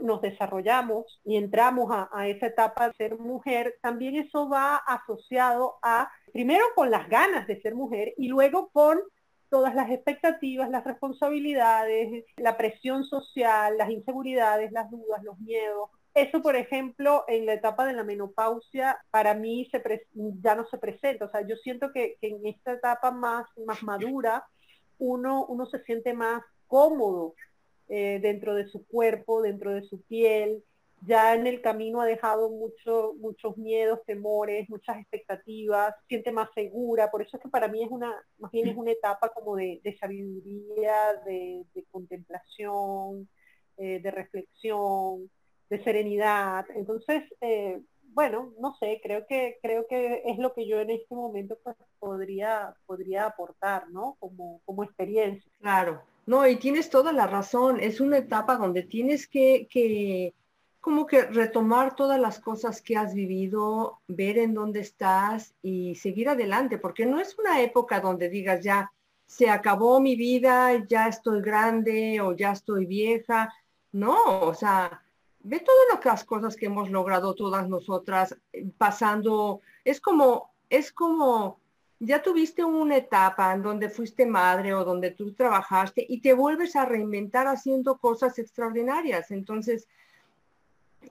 nos 0.00 0.20
desarrollamos 0.22 1.20
y 1.24 1.36
entramos 1.36 1.92
a, 1.92 2.08
a, 2.12 2.26
esa 2.26 2.46
etapa 2.46 2.88
de 2.88 2.94
ser 2.94 3.18
mujer, 3.18 3.76
también 3.82 4.16
eso 4.16 4.48
va 4.48 4.76
asociado 4.76 5.78
a, 5.82 6.10
primero 6.32 6.64
con 6.74 6.90
las 6.90 7.08
ganas 7.08 7.46
de 7.46 7.60
ser 7.60 7.74
mujer 7.74 8.14
y 8.16 8.28
luego 8.28 8.70
con 8.70 9.00
todas 9.48 9.74
las 9.74 9.90
expectativas, 9.90 10.70
las 10.70 10.84
responsabilidades, 10.84 12.24
la 12.36 12.56
presión 12.56 13.04
social, 13.04 13.76
las 13.76 13.90
inseguridades, 13.90 14.70
las 14.72 14.90
dudas, 14.90 15.22
los 15.24 15.38
miedos, 15.40 15.90
eso, 16.14 16.42
por 16.42 16.56
ejemplo, 16.56 17.24
en 17.28 17.46
la 17.46 17.54
etapa 17.54 17.86
de 17.86 17.92
la 17.92 18.02
menopausia, 18.02 18.98
para 19.10 19.34
mí 19.34 19.68
se 19.70 19.80
ya 20.12 20.54
no 20.56 20.66
se 20.66 20.78
presenta. 20.78 21.26
O 21.26 21.30
sea, 21.30 21.46
yo 21.46 21.56
siento 21.56 21.92
que, 21.92 22.16
en 22.20 22.44
esta 22.46 22.72
etapa 22.72 23.10
más, 23.12 23.46
más 23.64 23.82
madura, 23.82 24.44
uno, 24.98 25.46
uno 25.46 25.66
se 25.66 25.82
siente 25.84 26.12
más 26.12 26.42
cómodo 26.66 27.34
eh, 27.88 28.18
dentro 28.20 28.54
de 28.54 28.68
su 28.68 28.86
cuerpo, 28.86 29.40
dentro 29.40 29.72
de 29.72 29.82
su 29.82 30.02
piel. 30.02 30.64
Ya 31.02 31.34
en 31.34 31.46
el 31.46 31.62
camino 31.62 32.00
ha 32.00 32.06
dejado 32.06 32.50
mucho, 32.50 33.14
muchos 33.18 33.56
miedos, 33.56 34.00
temores, 34.04 34.68
muchas 34.68 34.98
expectativas, 34.98 35.94
siente 36.08 36.30
más 36.30 36.48
segura. 36.54 37.10
Por 37.10 37.22
eso 37.22 37.36
es 37.36 37.42
que 37.42 37.48
para 37.48 37.68
mí 37.68 37.82
es 37.82 37.90
una, 37.90 38.14
más 38.38 38.50
bien 38.50 38.68
es 38.68 38.76
una 38.76 38.90
etapa 38.90 39.30
como 39.30 39.56
de, 39.56 39.80
sabiduría, 39.98 41.14
de, 41.24 41.64
contemplación, 41.90 43.28
eh, 43.78 44.00
de 44.00 44.10
reflexión 44.10 45.30
de 45.70 45.82
serenidad. 45.82 46.66
Entonces, 46.74 47.22
eh, 47.40 47.80
bueno, 48.12 48.52
no 48.58 48.74
sé, 48.74 49.00
creo 49.02 49.26
que, 49.26 49.58
creo 49.62 49.86
que 49.88 50.22
es 50.26 50.38
lo 50.38 50.52
que 50.52 50.66
yo 50.66 50.80
en 50.80 50.90
este 50.90 51.14
momento 51.14 51.56
pues, 51.62 51.76
podría, 51.98 52.74
podría 52.86 53.26
aportar, 53.26 53.88
¿no? 53.90 54.16
Como, 54.18 54.60
como 54.64 54.84
experiencia. 54.84 55.50
Claro, 55.60 56.02
no, 56.26 56.46
y 56.46 56.56
tienes 56.56 56.90
toda 56.90 57.12
la 57.12 57.26
razón, 57.26 57.80
es 57.80 58.00
una 58.00 58.18
etapa 58.18 58.56
donde 58.56 58.82
tienes 58.82 59.26
que, 59.28 59.68
que 59.70 60.34
como 60.80 61.06
que 61.06 61.22
retomar 61.22 61.94
todas 61.94 62.18
las 62.18 62.40
cosas 62.40 62.80
que 62.80 62.96
has 62.96 63.14
vivido, 63.14 64.00
ver 64.08 64.38
en 64.38 64.54
dónde 64.54 64.80
estás 64.80 65.54
y 65.62 65.94
seguir 65.96 66.28
adelante, 66.28 66.78
porque 66.78 67.04
no 67.04 67.20
es 67.20 67.38
una 67.38 67.60
época 67.60 68.00
donde 68.00 68.30
digas 68.30 68.62
ya, 68.62 68.90
se 69.26 69.48
acabó 69.48 70.00
mi 70.00 70.16
vida, 70.16 70.84
ya 70.88 71.06
estoy 71.06 71.42
grande 71.42 72.20
o 72.20 72.34
ya 72.34 72.52
estoy 72.52 72.86
vieja. 72.86 73.52
No, 73.92 74.40
o 74.40 74.54
sea, 74.54 75.02
ve 75.40 75.60
todas 75.60 76.04
las 76.04 76.24
cosas 76.24 76.56
que 76.56 76.66
hemos 76.66 76.90
logrado 76.90 77.34
todas 77.34 77.68
nosotras 77.68 78.36
eh, 78.52 78.66
pasando, 78.76 79.60
es 79.84 80.00
como, 80.00 80.50
es 80.68 80.92
como, 80.92 81.60
ya 81.98 82.22
tuviste 82.22 82.64
una 82.64 82.96
etapa 82.96 83.52
en 83.52 83.62
donde 83.62 83.90
fuiste 83.90 84.26
madre 84.26 84.74
o 84.74 84.84
donde 84.84 85.10
tú 85.10 85.34
trabajaste 85.34 86.04
y 86.08 86.20
te 86.22 86.32
vuelves 86.32 86.74
a 86.74 86.86
reinventar 86.86 87.46
haciendo 87.46 87.98
cosas 87.98 88.38
extraordinarias. 88.38 89.30
Entonces, 89.30 89.86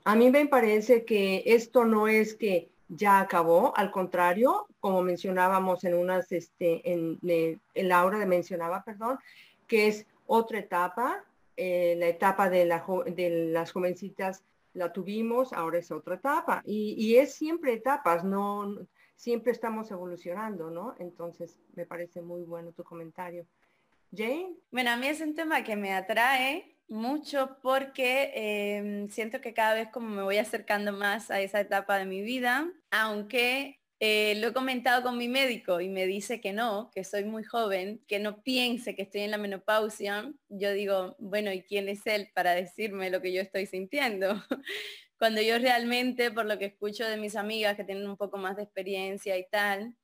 a 0.03 0.15
mí 0.15 0.29
me 0.29 0.47
parece 0.47 1.05
que 1.05 1.43
esto 1.45 1.85
no 1.85 2.07
es 2.07 2.35
que 2.35 2.69
ya 2.87 3.19
acabó, 3.19 3.75
al 3.77 3.91
contrario, 3.91 4.67
como 4.79 5.01
mencionábamos 5.03 5.83
en 5.83 5.93
unas, 5.93 6.31
este, 6.31 6.91
en, 6.91 7.19
en 7.21 7.87
Laura 7.87 8.17
de 8.17 8.25
mencionaba, 8.25 8.83
perdón, 8.83 9.19
que 9.67 9.87
es 9.87 10.07
otra 10.25 10.59
etapa 10.59 11.23
eh, 11.61 11.95
la 11.97 12.07
etapa 12.07 12.49
de, 12.49 12.65
las 12.65 13.71
jovencitas 13.73 14.45
la 14.71 14.93
tuvimos, 14.93 15.51
ahora 15.51 15.79
es 15.79 15.91
otra 15.91 16.15
etapa. 16.15 16.63
Y, 16.65 17.17
es 17.17 17.33
siempre 17.33 17.73
etapas, 17.73 18.23
no 18.23 18.77
siempre 19.17 19.51
estamos 19.51 19.91
evolucionando, 19.91 20.69
¿no? 20.71 20.95
Entonces, 20.99 21.59
me 21.75 21.85
parece 21.85 22.21
muy 22.21 22.43
bueno 22.43 22.71
tu 22.71 22.85
comentario. 22.85 23.45
Jane. 24.15 24.55
Bueno, 24.71 24.91
a 24.91 24.95
mí 24.95 25.07
es 25.07 25.19
un 25.19 25.35
tema 25.35 25.61
que 25.61 25.75
me 25.75 25.93
atrae 25.93 26.77
mucho 26.89 27.57
porque 27.61 28.31
em, 28.33 29.09
siento 29.09 29.41
que 29.41 29.53
cada 29.53 29.73
vez 29.75 29.89
como 29.91 30.09
me 30.09 30.23
voy 30.23 30.37
acercando 30.37 30.91
más 30.91 31.31
a 31.31 31.41
esa 31.41 31.61
etapa 31.61 31.97
de 31.97 32.05
mi 32.05 32.21
vida, 32.21 32.71
aunque 32.91 33.79
eh, 34.01 34.35
lo 34.35 34.47
he 34.47 34.53
comentado 34.53 35.03
con 35.03 35.17
mi 35.17 35.27
médico 35.27 35.81
y 35.81 35.89
me 35.89 36.05
dice 36.05 36.39
que 36.39 36.53
no, 36.53 36.89
que 36.95 37.03
soy 37.03 37.25
muy 37.25 37.43
joven, 37.43 38.01
que 38.07 38.19
no 38.19 38.41
piense 38.41 38.95
que 38.95 39.01
estoy 39.01 39.21
en 39.21 39.31
la 39.31 39.37
menopausia. 39.37 40.31
Yo 40.47 40.71
digo, 40.71 41.15
bueno, 41.19 41.51
¿y 41.51 41.63
quién 41.63 41.89
es 41.89 42.07
él 42.07 42.29
para 42.33 42.55
decirme 42.55 43.09
lo 43.09 43.21
que 43.21 43.33
yo 43.33 43.41
estoy 43.41 43.65
sintiendo? 43.65 44.41
Cuando 45.19 45.41
yo 45.41 45.59
realmente, 45.59 46.31
por 46.31 46.45
lo 46.45 46.57
que 46.57 46.65
escucho 46.65 47.05
de 47.05 47.17
mis 47.17 47.35
amigas 47.35 47.75
que 47.75 47.83
tienen 47.83 48.07
un 48.07 48.15
poco 48.15 48.37
más 48.37 48.55
de 48.55 48.63
experiencia 48.63 49.37
y 49.37 49.45
tal, 49.49 49.95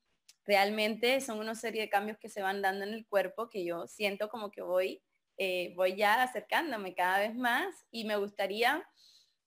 realmente 0.45 1.21
son 1.21 1.39
una 1.39 1.55
serie 1.55 1.83
de 1.83 1.89
cambios 1.89 2.17
que 2.17 2.27
se 2.27 2.41
van 2.41 2.61
dando 2.61 2.85
en 2.85 2.93
el 2.93 3.07
cuerpo 3.07 3.49
que 3.49 3.63
yo 3.63 3.87
siento 3.87 4.27
como 4.27 4.51
que 4.51 4.61
voy, 4.61 5.01
eh, 5.37 5.73
voy 5.75 5.95
ya 5.95 6.21
acercándome 6.21 6.95
cada 6.95 7.19
vez 7.19 7.35
más 7.35 7.85
y 7.91 8.05
me 8.05 8.17
gustaría 8.17 8.87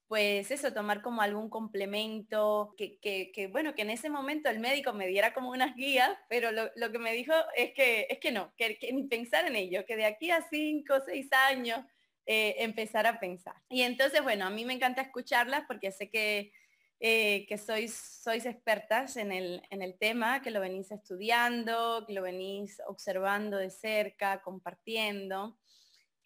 pues 0.09 0.51
eso, 0.51 0.73
tomar 0.73 1.03
como 1.03 1.21
algún 1.21 1.51
complemento, 1.51 2.75
que, 2.79 3.49
bueno, 3.53 3.75
que 3.75 3.83
en 3.83 3.91
ese 3.91 4.09
momento 4.09 4.49
el 4.49 4.59
médico 4.59 4.95
me 4.95 5.07
diera 5.07 5.35
como 5.35 5.51
unas 5.51 5.77
guías, 5.77 6.11
pero 6.31 6.51
lo, 6.51 6.93
que 6.93 6.99
me 6.99 7.13
dijo 7.13 7.35
es 7.55 7.75
que, 7.75 8.07
es 8.09 8.19
que 8.19 8.33
no, 8.33 8.55
que, 8.57 8.79
ni 8.91 9.07
pensar 9.07 9.47
en 9.47 9.55
ello, 9.55 9.85
que 9.87 9.97
de 9.97 10.07
aquí 10.07 10.31
a 10.31 10.41
cinco 10.49 10.95
seis 11.05 11.29
años 11.51 11.81
eh, 12.25 12.57
empezar 12.59 13.07
a 13.07 13.21
pensar. 13.21 13.57
Y 13.69 13.83
entonces, 13.83 14.23
bueno, 14.23 14.47
a 14.47 14.51
mí 14.51 14.65
me 14.65 14.73
encanta 14.73 15.03
escucharlas 15.03 15.65
porque 15.69 15.93
sé 15.93 16.09
que, 16.09 16.53
eh, 17.01 17.45
que 17.47 17.59
sois, 17.59 17.95
sois 17.95 18.47
expertas 18.47 19.19
en 19.19 19.31
el, 19.31 19.63
en 19.69 19.83
el 19.83 19.99
tema, 19.99 20.41
que 20.41 20.51
lo 20.51 20.61
venís 20.61 20.91
estudiando, 20.91 22.05
que 22.07 22.15
lo 22.15 22.23
venís 22.23 22.81
observando 22.87 23.59
de 23.59 23.69
cerca, 23.69 24.41
compartiendo. 24.41 25.59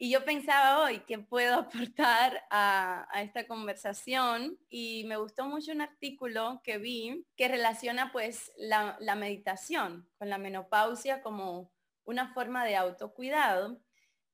Y 0.03 0.11
yo 0.11 0.25
pensaba 0.25 0.83
hoy 0.83 0.99
que 1.07 1.21
puedo 1.21 1.55
aportar 1.61 2.43
a, 2.51 3.07
esta 3.23 3.47
conversación 3.47 4.59
y 4.69 5.05
me 5.05 5.17
gustó 5.17 5.45
mucho 5.45 5.71
un 5.71 5.81
artículo 5.81 6.61
que 6.65 6.79
vi 6.79 7.25
que 7.37 7.47
relaciona 7.47 8.11
pues 8.11 8.51
la, 8.57 8.97
la 8.99 9.15
meditación 9.15 10.11
con 10.19 10.29
la 10.29 10.39
menopausia 10.39 11.23
como 11.23 11.73
una 12.03 12.35
forma 12.35 12.65
de 12.65 12.75
autocuidado 12.75 13.81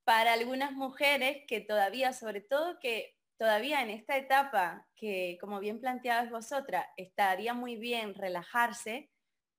para 0.04 0.32
algunas 0.32 0.72
mujeres 0.72 1.42
que 1.46 1.60
todavía, 1.60 2.14
sobre 2.14 2.40
todo 2.40 2.78
que 2.80 3.18
todavía 3.36 3.82
en 3.82 3.90
esta 3.90 4.16
etapa 4.16 4.88
que 4.96 5.36
como 5.38 5.60
bien 5.60 5.80
planteabas 5.80 6.30
vosotras, 6.30 6.86
estaría 6.96 7.52
muy 7.52 7.76
bien 7.76 8.14
relajarse, 8.14 9.10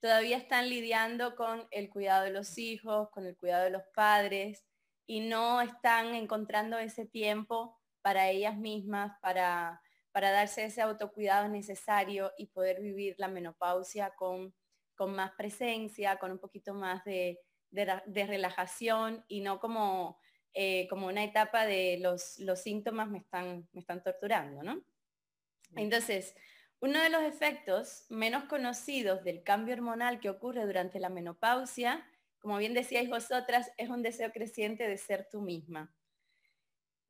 todavía 0.01 0.37
están 0.37 0.69
lidiando 0.71 1.35
con 1.35 1.67
el 1.69 1.87
cuidado 1.91 2.23
de 2.23 2.31
los 2.31 2.57
hijos, 2.57 3.11
con 3.11 3.27
el 3.27 3.37
cuidado 3.37 3.65
de 3.65 3.69
los 3.69 3.83
padres, 3.93 4.65
y 5.09 5.21
no 5.21 5.59
están 5.59 6.13
encontrando 6.13 6.77
ese 6.77 7.03
tiempo 7.03 7.75
para 8.03 8.29
ellas 8.29 8.55
mismas, 8.55 9.17
para, 9.23 9.81
para 10.11 10.29
darse 10.29 10.65
ese 10.65 10.83
autocuidado 10.83 11.49
necesario 11.49 12.31
y 12.37 12.45
poder 12.45 12.79
vivir 12.79 13.15
la 13.17 13.27
menopausia 13.27 14.11
con, 14.15 14.53
con 14.93 15.15
más 15.15 15.31
presencia, 15.31 16.17
con 16.17 16.31
un 16.31 16.37
poquito 16.37 16.75
más 16.75 17.03
de, 17.05 17.39
de, 17.71 18.27
relajación 18.27 19.25
y 19.27 19.41
no 19.41 19.59
como, 19.59 20.19
eh, 20.53 20.87
como 20.89 21.07
una 21.07 21.23
etapa 21.23 21.65
de 21.65 21.97
los, 21.99 22.37
los 22.37 22.61
síntomas 22.61 23.09
me 23.09 23.17
están, 23.17 23.67
me 23.73 23.81
están 23.81 24.03
torturando, 24.03 24.61
¿no? 24.61 24.79
Entonces, 25.75 26.35
uno 26.81 26.99
de 26.99 27.09
los 27.09 27.23
efectos 27.23 28.05
menos 28.09 28.43
conocidos 28.43 29.23
del 29.23 29.41
cambio 29.41 29.73
hormonal 29.73 30.19
que 30.19 30.29
ocurre 30.29 30.67
durante 30.67 30.99
la 30.99 31.09
menopausia 31.09 32.05
como 32.39 32.57
bien 32.57 32.73
decíais 32.73 33.09
vosotras, 33.09 33.71
es 33.77 33.89
un 33.89 34.01
deseo 34.01 34.31
creciente 34.31 34.87
de 34.87 34.97
ser 34.97 35.27
tú 35.31 35.41
misma. 35.41 35.93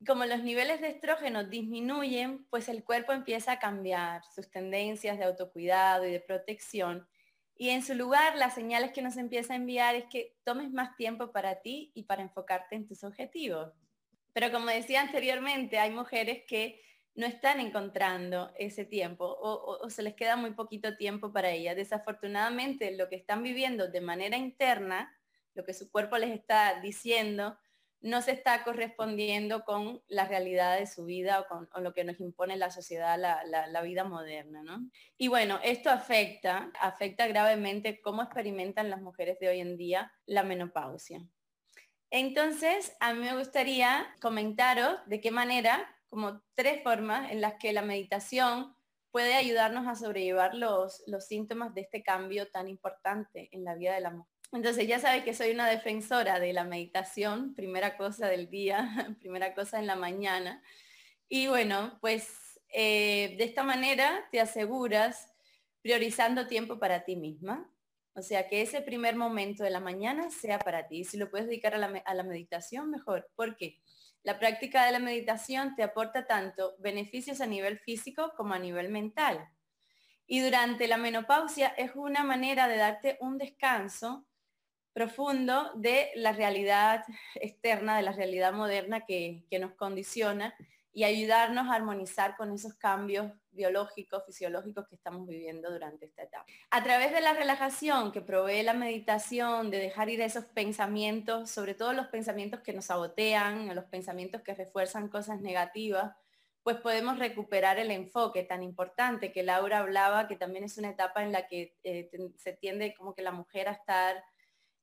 Como 0.06 0.24
los 0.24 0.42
niveles 0.42 0.80
de 0.80 0.88
estrógeno 0.88 1.44
disminuyen, 1.44 2.46
pues 2.46 2.68
el 2.68 2.84
cuerpo 2.84 3.12
empieza 3.12 3.52
a 3.52 3.58
cambiar 3.58 4.22
sus 4.34 4.50
tendencias 4.50 5.18
de 5.18 5.24
autocuidado 5.24 6.06
y 6.06 6.12
de 6.12 6.20
protección 6.20 7.06
Y 7.54 7.68
en 7.68 7.82
su 7.82 7.94
lugar, 7.94 8.36
las 8.36 8.54
señales 8.54 8.92
que 8.92 9.02
nos 9.02 9.18
empieza 9.18 9.52
a 9.52 9.56
enviar 9.56 9.94
es 9.94 10.06
que 10.06 10.34
tomes 10.44 10.70
más 10.72 10.96
tiempo 10.96 11.30
para 11.30 11.60
ti 11.60 11.92
y 11.94 12.04
para 12.04 12.22
enfocarte 12.22 12.74
en 12.74 12.86
tus 12.86 13.04
objetivos. 13.04 13.74
Pero 14.32 14.50
como 14.50 14.66
decía 14.66 15.02
anteriormente, 15.02 15.78
hay 15.78 15.90
mujeres 15.90 16.44
que 16.46 16.80
no 17.14 17.26
están 17.26 17.60
encontrando 17.60 18.52
ese 18.56 18.84
tiempo 18.84 19.24
o, 19.24 19.90
se 19.90 20.02
les 20.02 20.14
queda 20.14 20.36
muy 20.36 20.52
poquito 20.52 20.96
tiempo 20.96 21.32
para 21.32 21.50
ellas. 21.50 21.76
Desafortunadamente, 21.76 22.96
lo 22.96 23.08
que 23.08 23.16
están 23.16 23.42
viviendo 23.42 23.88
de 23.88 24.00
manera 24.00 24.36
interna, 24.36 25.12
lo 25.54 25.64
que 25.64 25.74
su 25.74 25.90
cuerpo 25.90 26.16
les 26.18 26.30
está 26.30 26.80
diciendo, 26.80 27.58
no 28.02 28.22
se 28.22 28.32
está 28.32 28.64
correspondiendo 28.64 29.64
con 29.64 30.02
la 30.08 30.26
realidad 30.26 30.78
de 30.78 30.86
su 30.86 31.04
vida 31.04 31.40
o 31.40 31.68
con 31.68 31.84
lo 31.84 31.92
que 31.92 32.04
nos 32.04 32.18
impone 32.18 32.56
la 32.56 32.70
sociedad, 32.70 33.18
la, 33.18 33.82
vida 33.82 34.04
moderna. 34.04 34.62
Y 35.18 35.28
bueno, 35.28 35.60
esto 35.62 35.90
afecta, 35.90 36.70
afecta 36.80 37.26
gravemente 37.26 38.00
cómo 38.00 38.22
experimentan 38.22 38.88
las 38.88 39.02
mujeres 39.02 39.38
de 39.38 39.48
hoy 39.48 39.60
en 39.60 39.76
día 39.76 40.12
la 40.24 40.42
menopausia. 40.42 41.26
Entonces, 42.10 42.96
a 43.00 43.12
mí 43.12 43.20
me 43.20 43.36
gustaría 43.36 44.06
comentaros 44.20 44.98
de 45.06 45.20
qué 45.20 45.30
manera, 45.30 45.96
como 46.08 46.42
tres 46.54 46.82
formas 46.82 47.30
en 47.30 47.40
las 47.40 47.54
que 47.54 47.72
la 47.72 47.82
meditación 47.82 48.74
puede 49.10 49.34
ayudarnos 49.34 49.86
a 49.86 49.94
sobrellevar 49.94 50.54
los, 50.54 51.02
los 51.06 51.26
síntomas 51.26 51.74
de 51.74 51.82
este 51.82 52.02
cambio 52.02 52.50
tan 52.50 52.68
importante 52.68 53.48
en 53.52 53.64
la 53.64 53.74
vida 53.74 53.94
de 53.94 54.00
la 54.00 54.10
mujer. 54.10 54.29
Entonces 54.52 54.88
ya 54.88 54.98
sabes 54.98 55.22
que 55.22 55.32
soy 55.32 55.52
una 55.52 55.68
defensora 55.68 56.40
de 56.40 56.52
la 56.52 56.64
meditación, 56.64 57.54
primera 57.54 57.96
cosa 57.96 58.28
del 58.28 58.50
día, 58.50 58.88
primera 59.20 59.54
cosa 59.54 59.78
en 59.78 59.86
la 59.86 59.94
mañana. 59.94 60.62
Y 61.28 61.46
bueno, 61.46 61.98
pues 62.00 62.60
eh, 62.72 63.36
de 63.38 63.44
esta 63.44 63.62
manera 63.62 64.28
te 64.32 64.40
aseguras 64.40 65.32
priorizando 65.82 66.48
tiempo 66.48 66.80
para 66.80 67.04
ti 67.04 67.14
misma. 67.14 67.70
O 68.14 68.22
sea, 68.22 68.48
que 68.48 68.60
ese 68.60 68.82
primer 68.82 69.14
momento 69.14 69.62
de 69.62 69.70
la 69.70 69.78
mañana 69.78 70.30
sea 70.30 70.58
para 70.58 70.88
ti. 70.88 71.04
Si 71.04 71.16
lo 71.16 71.30
puedes 71.30 71.46
dedicar 71.46 71.74
a 71.74 71.78
la, 71.78 72.02
a 72.04 72.14
la 72.14 72.24
meditación, 72.24 72.90
mejor. 72.90 73.30
¿Por 73.36 73.56
qué? 73.56 73.80
La 74.24 74.40
práctica 74.40 74.84
de 74.84 74.92
la 74.92 74.98
meditación 74.98 75.76
te 75.76 75.84
aporta 75.84 76.26
tanto 76.26 76.74
beneficios 76.80 77.40
a 77.40 77.46
nivel 77.46 77.78
físico 77.78 78.32
como 78.36 78.52
a 78.52 78.58
nivel 78.58 78.90
mental. 78.90 79.48
Y 80.26 80.40
durante 80.40 80.88
la 80.88 80.96
menopausia 80.96 81.68
es 81.68 81.92
una 81.94 82.24
manera 82.24 82.66
de 82.66 82.76
darte 82.76 83.16
un 83.20 83.38
descanso 83.38 84.26
profundo 84.92 85.70
de 85.74 86.10
la 86.14 86.32
realidad 86.32 87.04
externa, 87.34 87.96
de 87.96 88.02
la 88.02 88.12
realidad 88.12 88.52
moderna 88.52 89.04
que, 89.06 89.44
nos 89.60 89.72
condiciona 89.74 90.54
y 90.92 91.04
ayudarnos 91.04 91.68
a 91.68 91.74
armonizar 91.74 92.36
con 92.36 92.52
esos 92.52 92.74
cambios 92.74 93.32
biológicos, 93.52 94.24
fisiológicos 94.26 94.88
que 94.88 94.96
estamos 94.96 95.26
viviendo 95.26 95.70
durante 95.70 96.06
esta 96.06 96.24
etapa. 96.24 96.44
A 96.70 96.82
través 96.82 97.12
de 97.12 97.20
la 97.20 97.32
relajación 97.32 98.10
que 98.10 98.20
provee 98.20 98.62
la 98.62 98.74
meditación, 98.74 99.70
de 99.70 99.78
dejar 99.78 100.08
ir 100.08 100.20
esos 100.20 100.46
pensamientos, 100.46 101.50
sobre 101.50 101.74
todo 101.74 101.92
los 101.92 102.08
pensamientos 102.08 102.60
que 102.60 102.72
nos 102.72 102.86
sabotean, 102.86 103.72
los 103.74 103.84
pensamientos 103.84 104.42
que 104.42 104.54
refuerzan 104.54 105.08
cosas 105.08 105.40
negativas, 105.40 106.12
pues 106.62 106.76
podemos 106.76 107.18
recuperar 107.18 107.78
el 107.78 107.90
enfoque 107.90 108.42
tan 108.42 108.62
importante 108.62 109.32
que 109.32 109.42
Laura 109.42 109.78
hablaba, 109.78 110.28
que 110.28 110.36
también 110.36 110.64
es 110.64 110.76
una 110.76 110.90
etapa 110.90 111.22
en 111.22 111.32
la 111.32 111.46
que 111.46 111.76
eh, 111.84 112.10
se 112.36 112.52
tiende 112.52 112.94
como 112.94 113.14
que 113.14 113.22
la 113.22 113.32
mujer 113.32 113.68
a 113.68 113.72
estar 113.72 114.22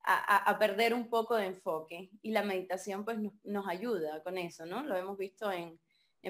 a, 0.09 0.57
perder 0.57 0.93
un 0.93 1.09
poco 1.09 1.35
de 1.35 1.47
enfoque. 1.47 2.09
Y 2.21 2.31
la 2.31 2.43
meditación 2.43 3.03
pues 3.03 3.17
nos, 3.43 3.67
ayuda 3.67 4.23
con 4.23 4.37
eso, 4.37 4.65
¿no? 4.65 4.83
Lo 4.83 4.95
hemos 4.95 5.17
visto 5.17 5.51
en, 5.51 5.79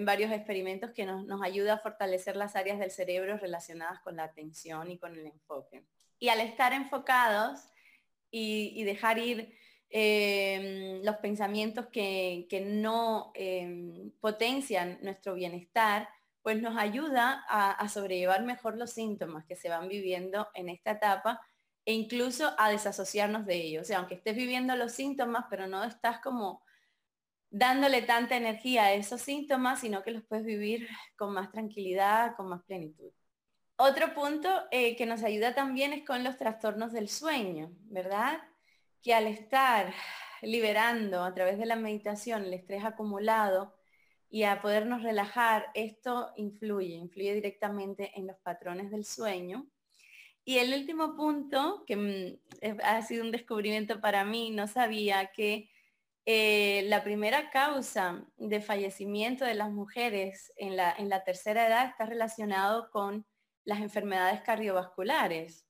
varios 0.02 0.32
experimentos 0.32 0.92
que 0.92 1.06
nos, 1.06 1.42
ayuda 1.42 1.76
a 1.76 1.80
fortalecer 1.80 2.36
las 2.36 2.56
áreas 2.56 2.80
del 2.80 2.92
cerebro 2.92 3.38
relacionadas 3.38 4.00
con 4.02 4.16
la 4.16 4.24
atención 4.24 4.90
y 4.92 4.98
con 4.98 5.16
el 5.16 5.28
enfoque. 5.28 5.86
Y 6.20 6.30
al 6.30 6.40
estar 6.40 6.74
enfocados 6.74 7.70
y, 8.32 8.84
dejar 8.84 9.20
ir 9.20 9.56
em, 9.90 11.04
los 11.04 11.18
pensamientos 11.18 11.88
que, 11.88 12.48
no 12.66 13.32
em, 13.36 14.12
potencian 14.20 14.98
nuestro 15.04 15.36
bienestar, 15.36 16.10
pues 16.42 16.62
nos 16.62 16.78
ayuda 16.78 17.44
a 17.50 17.90
sobrellevar 17.90 18.42
mejor 18.44 18.78
los 18.78 18.92
síntomas 18.94 19.46
que 19.46 19.58
se 19.58 19.70
van 19.70 19.90
viviendo 19.90 20.48
en 20.54 20.70
esta 20.70 20.92
etapa 20.92 21.42
e 21.88 21.94
incluso 21.94 22.54
a 22.58 22.70
desasociarnos 22.70 23.46
de 23.46 23.56
ellos. 23.56 23.84
O 23.84 23.86
sea, 23.86 24.00
aunque 24.00 24.16
estés 24.16 24.36
viviendo 24.36 24.76
los 24.76 24.92
síntomas, 24.92 25.46
pero 25.50 25.68
no 25.68 25.86
estás 25.86 26.20
como 26.20 26.62
dándole 27.50 28.02
tanta 28.02 28.36
energía 28.36 28.84
a 28.84 28.94
esos 28.94 29.22
síntomas, 29.22 29.80
sino 29.80 30.04
que 30.04 30.12
los 30.12 30.24
puedes 30.26 30.46
vivir 30.46 30.90
con 31.16 31.34
más 31.34 31.50
tranquilidad, 31.50 32.36
con 32.36 32.50
más 32.50 32.62
plenitud. 32.66 33.10
Otro 33.78 34.14
punto 34.14 34.50
eh, 34.70 34.98
que 34.98 35.06
nos 35.06 35.24
ayuda 35.24 35.56
también 35.56 35.94
es 35.94 36.06
con 36.06 36.26
los 36.26 36.36
trastornos 36.38 36.92
del 36.92 37.08
sueño, 37.08 37.72
¿verdad? 37.86 38.42
Que 39.02 39.14
al 39.14 39.28
estar 39.28 39.94
liberando 40.42 41.24
a 41.24 41.34
través 41.34 41.58
de 41.58 41.68
la 41.68 41.78
meditación 41.78 42.44
el 42.44 42.54
estrés 42.54 42.84
acumulado 42.84 43.78
y 44.30 44.44
a 44.44 44.62
podernos 44.62 45.04
relajar, 45.04 45.68
esto 45.74 46.34
influye, 46.36 46.96
influye 46.96 47.34
directamente 47.34 48.12
en 48.20 48.28
los 48.28 48.36
patrones 48.40 48.92
del 48.92 49.06
sueño 49.06 49.70
y 50.48 50.60
el 50.60 50.74
último 50.74 51.18
punto, 51.18 51.84
que 51.86 51.98
mm, 51.98 52.80
ha 52.82 53.02
sido 53.02 53.26
un 53.26 53.32
descubrimiento 53.32 54.00
para 54.00 54.24
mí, 54.24 54.50
no 54.50 54.66
sabía 54.66 55.34
que 55.34 55.70
eh, 56.26 56.86
la 56.88 57.04
primera 57.04 57.50
causa 57.50 58.26
de 58.38 58.62
fallecimiento 58.62 59.44
de 59.44 59.56
las 59.56 59.72
mujeres 59.72 60.54
en 60.56 60.78
la, 60.78 60.96
en 60.98 61.10
la 61.10 61.26
tercera 61.26 61.68
edad 61.68 61.90
está 61.90 62.06
relacionado 62.06 62.90
con 62.92 63.26
las 63.66 63.82
enfermedades 63.82 64.40
cardiovasculares 64.40 65.68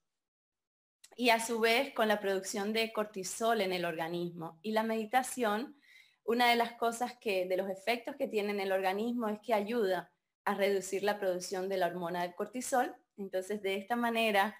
y 1.16 1.30
a 1.30 1.44
su 1.44 1.58
vez 1.58 1.92
con 1.92 2.06
la 2.06 2.20
producción 2.20 2.72
de 2.72 2.92
cortisol 2.92 3.60
en 3.62 3.72
el 3.72 3.84
organismo. 3.84 4.60
Y 4.62 4.70
la 4.70 4.84
meditación, 4.84 5.76
una 6.22 6.50
de 6.50 6.54
las 6.54 6.74
cosas 6.74 7.16
que, 7.20 7.46
de 7.46 7.56
los 7.56 7.68
efectos 7.68 8.14
que 8.14 8.28
tiene 8.28 8.52
en 8.52 8.60
el 8.60 8.70
organismo 8.70 9.26
es 9.26 9.40
que 9.40 9.54
ayuda 9.54 10.12
a 10.44 10.54
reducir 10.54 11.02
la 11.02 11.18
producción 11.18 11.68
de 11.68 11.78
la 11.78 11.88
hormona 11.88 12.22
del 12.22 12.36
cortisol. 12.36 12.94
Entonces, 13.16 13.60
de 13.60 13.74
esta 13.74 13.96
manera, 13.96 14.56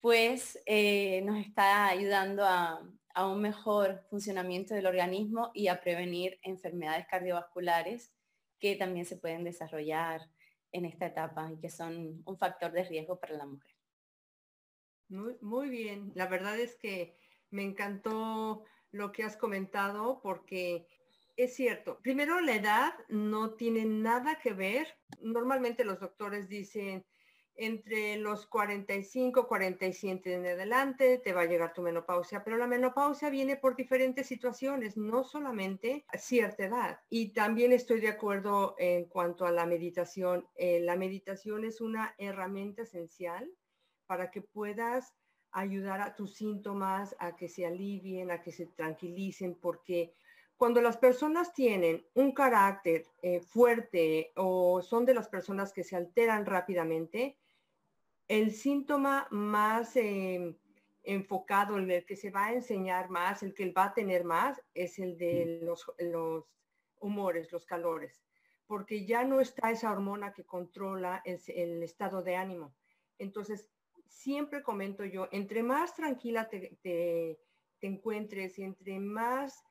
pues 0.00 0.60
eh, 0.66 1.22
nos 1.22 1.38
está 1.38 1.88
ayudando 1.88 2.44
a, 2.44 2.82
un 3.20 3.40
mejor 3.40 4.04
funcionamiento 4.10 4.74
del 4.74 4.86
organismo 4.86 5.50
y 5.52 5.66
a 5.66 5.80
prevenir 5.80 6.38
enfermedades 6.42 7.04
cardiovasculares 7.10 8.12
que 8.60 8.76
también 8.76 9.06
se 9.06 9.16
pueden 9.16 9.42
desarrollar 9.42 10.20
en 10.70 10.84
esta 10.84 11.06
etapa 11.06 11.50
y 11.52 11.58
que 11.58 11.68
son 11.68 12.22
un 12.24 12.38
factor 12.38 12.70
de 12.70 12.84
riesgo 12.84 13.18
para 13.18 13.34
la 13.34 13.46
mujer. 13.46 13.74
Muy, 15.08 15.36
muy 15.40 15.68
bien, 15.68 16.12
la 16.14 16.28
verdad 16.28 16.60
es 16.60 16.76
que 16.76 17.16
me 17.50 17.64
encantó 17.64 18.62
lo 18.92 19.10
que 19.10 19.24
has 19.24 19.36
comentado 19.36 20.20
porque 20.22 20.86
es 21.38 21.54
cierto, 21.54 22.00
primero 22.00 22.40
la 22.40 22.54
edad 22.54 22.92
no 23.08 23.54
tiene 23.54 23.84
nada 23.84 24.40
que 24.40 24.52
ver. 24.52 24.96
Normalmente 25.20 25.84
los 25.84 26.00
doctores 26.00 26.48
dicen, 26.48 27.06
entre 27.58 28.16
los 28.18 28.46
45, 28.46 29.48
47 29.48 30.34
en 30.34 30.46
adelante 30.46 31.18
te 31.18 31.32
va 31.32 31.42
a 31.42 31.46
llegar 31.46 31.74
tu 31.74 31.82
menopausia, 31.82 32.44
pero 32.44 32.56
la 32.56 32.68
menopausia 32.68 33.30
viene 33.30 33.56
por 33.56 33.74
diferentes 33.74 34.28
situaciones, 34.28 34.96
no 34.96 35.24
solamente 35.24 36.04
a 36.08 36.18
cierta 36.18 36.64
edad. 36.64 37.00
Y 37.10 37.32
también 37.32 37.72
estoy 37.72 38.00
de 38.00 38.08
acuerdo 38.08 38.76
en 38.78 39.06
cuanto 39.06 39.44
a 39.44 39.50
la 39.50 39.66
meditación. 39.66 40.46
Eh, 40.54 40.80
la 40.80 40.94
meditación 40.94 41.64
es 41.64 41.80
una 41.80 42.14
herramienta 42.16 42.82
esencial 42.82 43.50
para 44.06 44.30
que 44.30 44.40
puedas 44.40 45.14
ayudar 45.50 46.00
a 46.00 46.14
tus 46.14 46.34
síntomas 46.34 47.16
a 47.18 47.34
que 47.34 47.48
se 47.48 47.66
alivien, 47.66 48.30
a 48.30 48.40
que 48.40 48.52
se 48.52 48.66
tranquilicen, 48.66 49.56
porque 49.56 50.12
cuando 50.56 50.80
las 50.80 50.96
personas 50.96 51.52
tienen 51.54 52.06
un 52.14 52.32
carácter 52.32 53.06
eh, 53.22 53.40
fuerte 53.40 54.32
o 54.36 54.80
son 54.82 55.04
de 55.04 55.14
las 55.14 55.28
personas 55.28 55.72
que 55.72 55.84
se 55.84 55.96
alteran 55.96 56.46
rápidamente, 56.46 57.36
el 58.28 58.52
síntoma 58.52 59.26
más 59.30 59.96
em, 59.96 60.54
enfocado, 61.02 61.78
en 61.78 61.90
el 61.90 62.04
que 62.04 62.16
se 62.16 62.30
va 62.30 62.46
a 62.46 62.52
enseñar 62.52 63.08
más, 63.08 63.42
el 63.42 63.54
que 63.54 63.72
va 63.72 63.86
a 63.86 63.94
tener 63.94 64.24
más, 64.24 64.62
es 64.74 64.98
el 64.98 65.16
de 65.16 65.60
los, 65.62 65.90
humores, 67.00 67.50
los 67.52 67.64
calores, 67.64 68.22
porque 68.66 69.06
ya 69.06 69.24
no 69.24 69.40
está 69.40 69.70
esa 69.70 69.90
hormona 69.90 70.32
que 70.32 70.44
controla 70.44 71.22
el, 71.24 71.82
estado 71.82 72.22
de 72.22 72.36
ánimo. 72.36 72.74
Entonces, 73.18 73.70
siempre 74.06 74.62
comento 74.62 75.04
yo, 75.04 75.28
entre 75.32 75.62
más 75.62 75.94
tranquila 75.94 76.48
te, 76.48 76.76
te 76.82 77.86
encuentres 77.86 78.58
y 78.58 78.64
entre 78.64 78.98
más, 78.98 79.64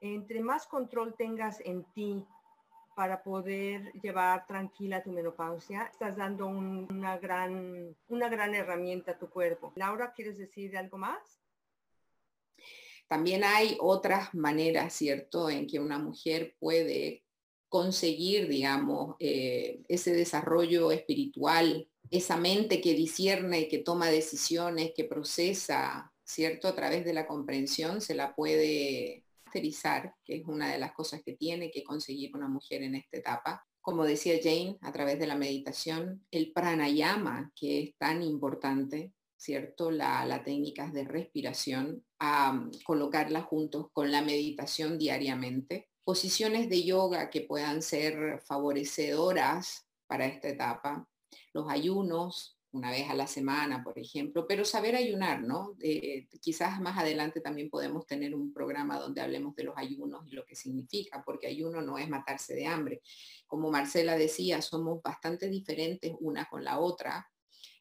entre 0.00 0.40
más 0.40 0.66
control 0.66 1.14
tengas 1.14 1.60
en 1.60 1.84
ti, 1.92 2.26
para 2.94 3.22
poder 3.22 3.92
llevar 4.02 4.46
tranquila 4.46 5.02
tu 5.02 5.12
menopausia. 5.12 5.84
Estás 5.84 6.16
dando 6.16 6.46
una, 6.46 7.18
gran, 7.18 7.96
una 8.08 8.28
gran 8.28 8.54
herramienta 8.54 9.12
a 9.12 9.18
tu 9.18 9.28
cuerpo. 9.28 9.72
Laura, 9.76 10.12
¿quieres 10.14 10.38
decir 10.38 10.76
algo 10.76 10.98
más? 10.98 11.40
También 13.08 13.44
hay 13.44 13.76
otras 13.80 14.34
maneras, 14.34 14.92
¿cierto?, 14.94 15.50
en 15.50 15.66
que 15.66 15.78
una 15.78 15.98
mujer 15.98 16.56
puede 16.58 17.24
conseguir, 17.68 18.48
digamos, 18.48 19.16
eh, 19.18 19.82
ese 19.88 20.12
desarrollo 20.12 20.90
espiritual 20.92 21.88
esa 22.12 22.36
mente 22.36 22.82
que 22.82 22.92
discierne, 22.92 23.68
que 23.68 23.78
toma 23.78 24.10
decisiones, 24.10 24.92
que 24.94 25.04
procesa, 25.04 26.12
¿cierto? 26.24 26.68
A 26.68 26.74
través 26.74 27.06
de 27.06 27.14
la 27.14 27.26
comprensión 27.26 28.02
se 28.02 28.14
la 28.14 28.34
puede 28.34 29.24
que 30.24 30.36
es 30.36 30.46
una 30.46 30.72
de 30.72 30.78
las 30.78 30.92
cosas 30.92 31.22
que 31.22 31.34
tiene 31.34 31.70
que 31.70 31.84
conseguir 31.84 32.34
una 32.34 32.48
mujer 32.48 32.82
en 32.82 32.94
esta 32.94 33.18
etapa. 33.18 33.66
Como 33.80 34.04
decía 34.04 34.38
Jane, 34.42 34.78
a 34.80 34.92
través 34.92 35.18
de 35.18 35.26
la 35.26 35.36
meditación, 35.36 36.24
el 36.30 36.52
pranayama, 36.52 37.52
que 37.54 37.82
es 37.82 37.96
tan 37.98 38.22
importante, 38.22 39.12
¿cierto? 39.36 39.90
La, 39.90 40.42
técnicas 40.44 40.92
de 40.92 41.04
respiración, 41.04 42.04
a 42.20 42.68
colocarla 42.84 43.42
juntos 43.42 43.88
con 43.92 44.12
la 44.12 44.22
meditación 44.22 44.98
diariamente. 44.98 45.88
Posiciones 46.04 46.68
de 46.68 46.84
yoga 46.84 47.28
que 47.28 47.40
puedan 47.40 47.82
ser 47.82 48.40
favorecedoras 48.46 49.86
para 50.06 50.26
esta 50.26 50.48
etapa. 50.48 51.08
Los 51.52 51.68
ayunos, 51.68 52.56
una 52.72 52.90
vez 52.90 53.08
a 53.08 53.14
la 53.14 53.26
semana, 53.26 53.84
por 53.84 53.98
ejemplo, 53.98 54.46
pero 54.48 54.64
saber 54.64 54.96
ayunar, 54.96 55.42
¿no? 55.42 55.76
quizás 56.40 56.80
más 56.80 56.98
adelante 56.98 57.40
también 57.40 57.68
podemos 57.70 58.06
tener 58.06 58.34
un 58.34 58.52
programa 58.52 58.98
donde 58.98 59.20
hablemos 59.20 59.54
de 59.54 59.64
los 59.64 59.76
ayunos 59.76 60.26
y 60.26 60.32
lo 60.32 60.44
que 60.44 60.56
significa, 60.56 61.22
porque 61.24 61.46
ayuno 61.46 61.82
no 61.82 61.98
es 61.98 62.08
matarse 62.08 62.54
de 62.54 62.66
hambre. 62.66 63.02
Como 63.46 63.70
Marcela 63.70 64.16
decía, 64.16 64.62
somos 64.62 65.02
bastante 65.02 65.48
diferentes 65.48 66.12
una 66.20 66.46
con 66.46 66.64
la 66.64 66.80
otra, 66.80 67.28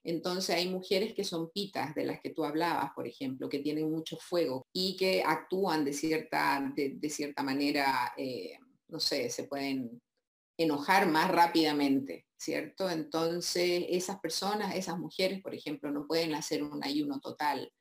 entonces 0.03 0.55
hay 0.55 0.67
mujeres 0.67 1.13
que 1.13 1.23
son 1.23 1.51
pitas, 1.51 1.93
de 1.93 2.05
las 2.05 2.19
que 2.21 2.31
tú 2.31 2.43
hablabas, 2.43 2.91
por 2.95 3.07
ejemplo, 3.07 3.49
que 3.49 3.59
tienen 3.59 3.89
mucho 3.89 4.17
fuego 4.17 4.67
y 4.73 4.95
que 4.97 5.23
actúan 5.23 5.85
de 5.85 5.93
cierta, 5.93 6.73
de, 6.75 7.09
cierta 7.09 7.43
manera, 7.43 8.13
eh, 8.17 8.57
no 8.87 8.99
sé, 8.99 9.29
se 9.29 9.43
pueden 9.43 10.01
enojar 10.61 11.07
más 11.07 11.29
rápidamente, 11.29 12.27
¿cierto? 12.37 12.89
Entonces 12.89 13.85
esas 13.89 14.19
personas, 14.19 14.75
esas 14.75 14.97
mujeres, 14.97 15.41
por 15.41 15.53
ejemplo, 15.53 15.91
no 15.91 16.07
pueden 16.07 16.33
hacer 16.33 16.63
un 16.63 16.83
ayuno 16.83 17.19
total. 17.19 17.71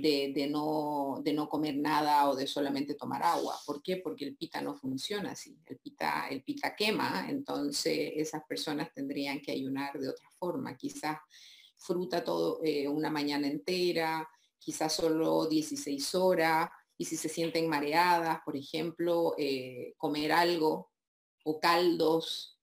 De, 0.00 0.48
no, 0.50 1.20
de 1.22 1.32
no 1.32 1.48
comer 1.48 1.76
nada 1.76 2.28
o 2.28 2.34
de 2.34 2.48
solamente 2.48 2.94
tomar 2.94 3.22
agua. 3.22 3.54
¿Por 3.64 3.80
qué? 3.80 3.98
Porque 3.98 4.24
el 4.24 4.36
pita 4.36 4.60
no 4.60 4.74
funciona 4.74 5.32
así. 5.32 5.56
El 5.66 5.78
pita, 5.78 6.26
el 6.28 6.42
pita 6.42 6.74
quema, 6.74 7.26
entonces 7.28 8.12
esas 8.16 8.42
personas 8.48 8.92
tendrían 8.92 9.40
que 9.40 9.52
ayunar 9.52 9.96
de 9.98 10.08
otra 10.08 10.28
forma. 10.38 10.76
Quizás 10.76 11.18
fruta 11.76 12.24
todo 12.24 12.60
eh, 12.64 12.88
una 12.88 13.10
mañana 13.10 13.46
entera, 13.46 14.28
quizás 14.58 14.94
solo 14.94 15.46
16 15.46 16.14
horas, 16.14 16.70
y 16.96 17.04
si 17.04 17.16
se 17.16 17.28
sienten 17.28 17.68
mareadas, 17.68 18.40
por 18.44 18.56
ejemplo, 18.56 19.34
eh, 19.36 19.94
comer 19.96 20.32
algo, 20.32 20.90
o 21.44 21.60
caldos, 21.60 22.58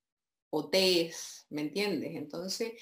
o 0.50 0.68
tés, 0.68 1.46
¿me 1.48 1.62
entiendes? 1.62 2.14
Entonces, 2.14 2.72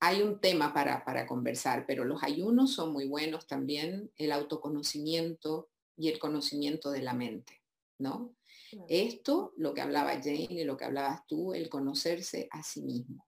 hay 0.00 0.22
un 0.22 0.40
tema 0.40 0.72
para, 0.72 1.04
para 1.04 1.26
conversar, 1.26 1.84
pero 1.86 2.04
los 2.04 2.22
ayunos 2.22 2.72
son 2.72 2.92
muy 2.92 3.06
buenos 3.06 3.46
también, 3.46 4.10
el 4.16 4.32
autoconocimiento 4.32 5.68
y 5.96 6.08
el 6.08 6.18
conocimiento 6.18 6.90
de 6.90 7.02
la 7.02 7.12
mente, 7.12 7.62
¿no? 7.98 8.34
Esto, 8.88 9.52
lo 9.56 9.74
que 9.74 9.80
hablaba 9.80 10.20
Jane 10.22 10.46
y 10.50 10.64
lo 10.64 10.76
que 10.76 10.84
hablabas 10.84 11.26
tú, 11.26 11.54
el 11.54 11.68
conocerse 11.68 12.48
a 12.50 12.62
sí 12.62 12.82
mismo. 12.82 13.26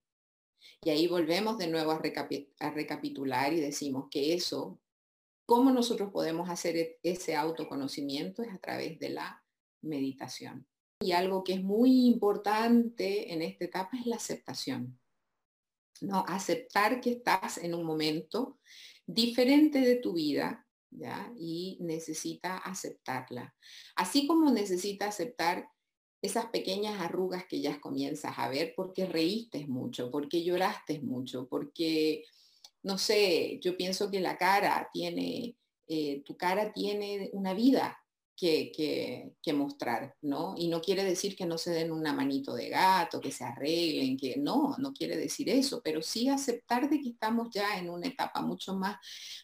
Y 0.83 0.91
ahí 0.91 1.07
volvemos 1.07 1.59
de 1.59 1.67
nuevo 1.67 1.93
a, 1.93 2.71
recapitular 2.71 3.53
y 3.53 3.61
decimos 3.61 4.09
que 4.11 4.35
eso, 4.35 4.81
cómo 5.47 5.71
nosotros 5.71 6.11
podemos 6.13 6.49
hacer 6.49 6.77
e-, 6.77 6.99
ese 7.03 7.37
autoconocimiento 7.37 8.43
es 8.43 8.53
a 8.53 8.59
través 8.59 8.99
de 8.99 9.11
la 9.11 9.45
meditación. 9.83 10.67
Y 11.01 11.13
algo 11.13 11.43
que 11.43 11.55
es 11.55 11.63
muy 11.63 12.07
importante 12.07 13.33
en 13.33 13.43
esta 13.43 13.65
etapa 13.65 13.97
es 13.99 14.07
la 14.07 14.17
aceptación. 14.17 14.99
¿no? 16.01 16.25
Aceptar 16.27 17.01
que 17.01 17.13
estás 17.13 17.59
en 17.59 17.75
un 17.75 17.85
momento 17.85 18.59
diferente 19.07 19.81
de 19.81 19.97
tu 19.97 20.15
vida, 20.15 20.67
¿ya? 20.91 21.33
Y 21.39 21.79
necesita 21.81 22.59
aceptarla. 22.59 23.55
Así 23.97 24.27
como 24.27 24.51
necesita 24.51 25.09
aceptar 25.09 25.69
esas 26.23 26.47
pequeñas 26.47 27.01
arrugas 27.01 27.47
que 27.47 27.61
ya 27.61 27.81
comienzas 27.81 28.39
a 28.39 28.49
ver 28.49 28.75
porque 28.77 29.07
reíste 29.07 29.67
mucho, 29.67 30.11
porque 30.11 30.45
lloraste 30.45 31.01
mucho, 31.01 31.49
porque, 31.49 32.25
no 32.83 32.99
sé, 32.99 33.59
yo 33.63 33.77
pienso 33.77 34.11
que 34.11 34.21
la 34.21 34.37
cara 34.37 34.89
tiene, 34.93 35.57
eh, 35.87 36.23
tu 36.25 36.37
cara 36.37 36.73
tiene 36.73 37.31
una 37.33 37.55
vida, 37.55 37.99
que, 38.41 39.53
mostrar, 39.53 40.15
¿no? 40.23 40.55
Y 40.57 40.69
no 40.69 40.81
quiere 40.81 41.05
decir 41.05 41.37
que 41.37 41.45
no 41.45 41.59
se 41.59 41.71
den 41.73 41.93
una 41.93 42.15
manito 42.15 42.55
de 42.55 42.71
gato, 42.71 43.21
que 43.21 43.31
se 43.33 43.45
arreglen, 43.45 44.17
que 44.17 44.37
no, 44.39 44.77
no 44.79 44.93
quiere 44.95 45.17
decir 45.17 45.51
eso, 45.51 45.83
pero 45.85 46.01
sí 46.01 46.29
aceptar 46.29 46.89
de 46.89 47.01
que 47.01 47.11
estamos 47.11 47.49
ya 47.53 47.79
en 47.79 47.91
una 47.91 48.07
etapa 48.07 48.41
mucho 48.41 48.75
más, 48.75 48.97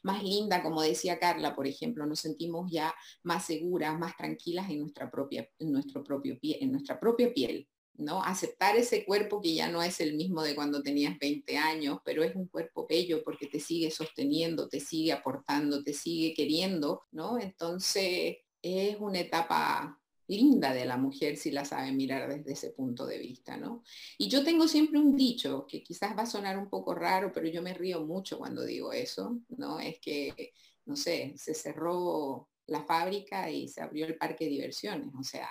más 0.02 0.22
linda, 0.22 0.62
como 0.62 0.80
decía 0.80 1.18
Carla, 1.18 1.54
por 1.54 1.66
ejemplo, 1.66 2.06
nos 2.06 2.20
sentimos 2.20 2.70
ya 2.70 2.94
más 3.22 3.46
seguras, 3.46 3.98
más 3.98 4.16
tranquilas 4.16 4.70
en 4.70 4.80
nuestra 4.80 5.10
propia, 5.10 5.48
en 5.58 5.72
nuestro 5.72 6.02
propio 6.02 6.38
pie, 6.38 6.58
en 6.62 6.72
nuestra 6.72 6.98
propia 6.98 7.32
piel, 7.34 7.68
¿no? 7.98 8.22
Aceptar 8.22 8.76
ese 8.76 9.04
cuerpo 9.04 9.40
que 9.40 9.54
ya 9.54 9.68
no 9.68 9.82
es 9.82 10.00
el 10.00 10.14
mismo 10.14 10.42
de 10.42 10.54
cuando 10.54 10.82
tenías 10.82 11.18
20 11.18 11.56
años, 11.58 11.98
pero 12.04 12.22
es 12.22 12.34
un 12.34 12.46
cuerpo 12.46 12.86
bello 12.88 13.22
porque 13.24 13.46
te 13.46 13.60
sigue 13.60 13.90
sosteniendo, 13.90 14.68
te 14.68 14.80
sigue 14.80 15.12
aportando, 15.12 15.82
te 15.82 15.92
sigue 15.92 16.34
queriendo, 16.34 17.02
¿no? 17.10 17.38
Entonces, 17.38 18.36
es 18.66 18.96
una 19.00 19.20
etapa 19.20 20.00
linda 20.28 20.74
de 20.74 20.84
la 20.84 20.96
mujer 20.96 21.36
si 21.36 21.50
la 21.50 21.64
sabe 21.64 21.92
mirar 21.92 22.28
desde 22.28 22.52
ese 22.52 22.70
punto 22.70 23.06
de 23.06 23.18
vista, 23.18 23.56
¿no? 23.56 23.82
Y 24.18 24.28
yo 24.28 24.44
tengo 24.44 24.66
siempre 24.66 24.98
un 24.98 25.16
dicho 25.16 25.66
que 25.68 25.82
quizás 25.82 26.16
va 26.16 26.22
a 26.22 26.26
sonar 26.26 26.58
un 26.58 26.68
poco 26.68 26.94
raro, 26.94 27.30
pero 27.32 27.48
yo 27.48 27.62
me 27.62 27.74
río 27.74 28.04
mucho 28.04 28.38
cuando 28.38 28.64
digo 28.64 28.92
eso, 28.92 29.38
¿no? 29.56 29.78
Es 29.78 30.00
que, 30.00 30.52
no 30.84 30.96
sé, 30.96 31.34
se 31.36 31.54
cerró 31.54 32.48
la 32.66 32.84
fábrica 32.84 33.50
y 33.50 33.68
se 33.68 33.80
abrió 33.80 34.06
el 34.06 34.16
parque 34.16 34.44
de 34.44 34.50
diversiones, 34.50 35.14
o 35.18 35.22
sea, 35.22 35.48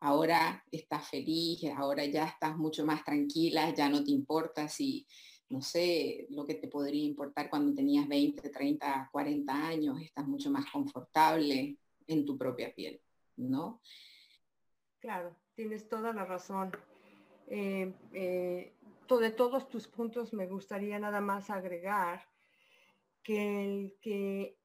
ahora 0.00 0.62
estás 0.70 1.08
feliz, 1.08 1.64
ahora 1.76 2.04
ya 2.04 2.26
estás 2.26 2.56
mucho 2.56 2.84
más 2.84 3.02
tranquila, 3.02 3.74
ya 3.74 3.88
no 3.88 4.04
te 4.04 4.10
importa 4.10 4.68
si, 4.68 5.06
no 5.48 5.62
sé, 5.62 6.26
lo 6.30 6.44
que 6.44 6.54
te 6.54 6.68
podría 6.68 7.04
importar 7.04 7.48
cuando 7.48 7.74
tenías 7.74 8.06
20, 8.06 8.50
30, 8.50 9.08
40 9.10 9.68
años, 9.68 10.00
estás 10.02 10.26
mucho 10.26 10.50
más 10.50 10.70
confortable, 10.70 11.78
en 12.06 12.24
tu 12.24 12.36
propia 12.36 12.74
piel, 12.74 13.00
¿no? 13.36 13.80
Claro, 15.00 15.36
tienes 15.54 15.88
toda 15.88 16.12
la 16.12 16.24
razón. 16.24 16.72
Eh, 17.48 17.94
eh, 18.12 18.72
de 19.08 19.30
todos 19.30 19.68
tus 19.68 19.86
puntos 19.86 20.32
me 20.32 20.46
gustaría 20.46 20.98
nada 20.98 21.20
más 21.20 21.48
agregar 21.48 22.26
que, 23.22 23.96
que 24.00 24.58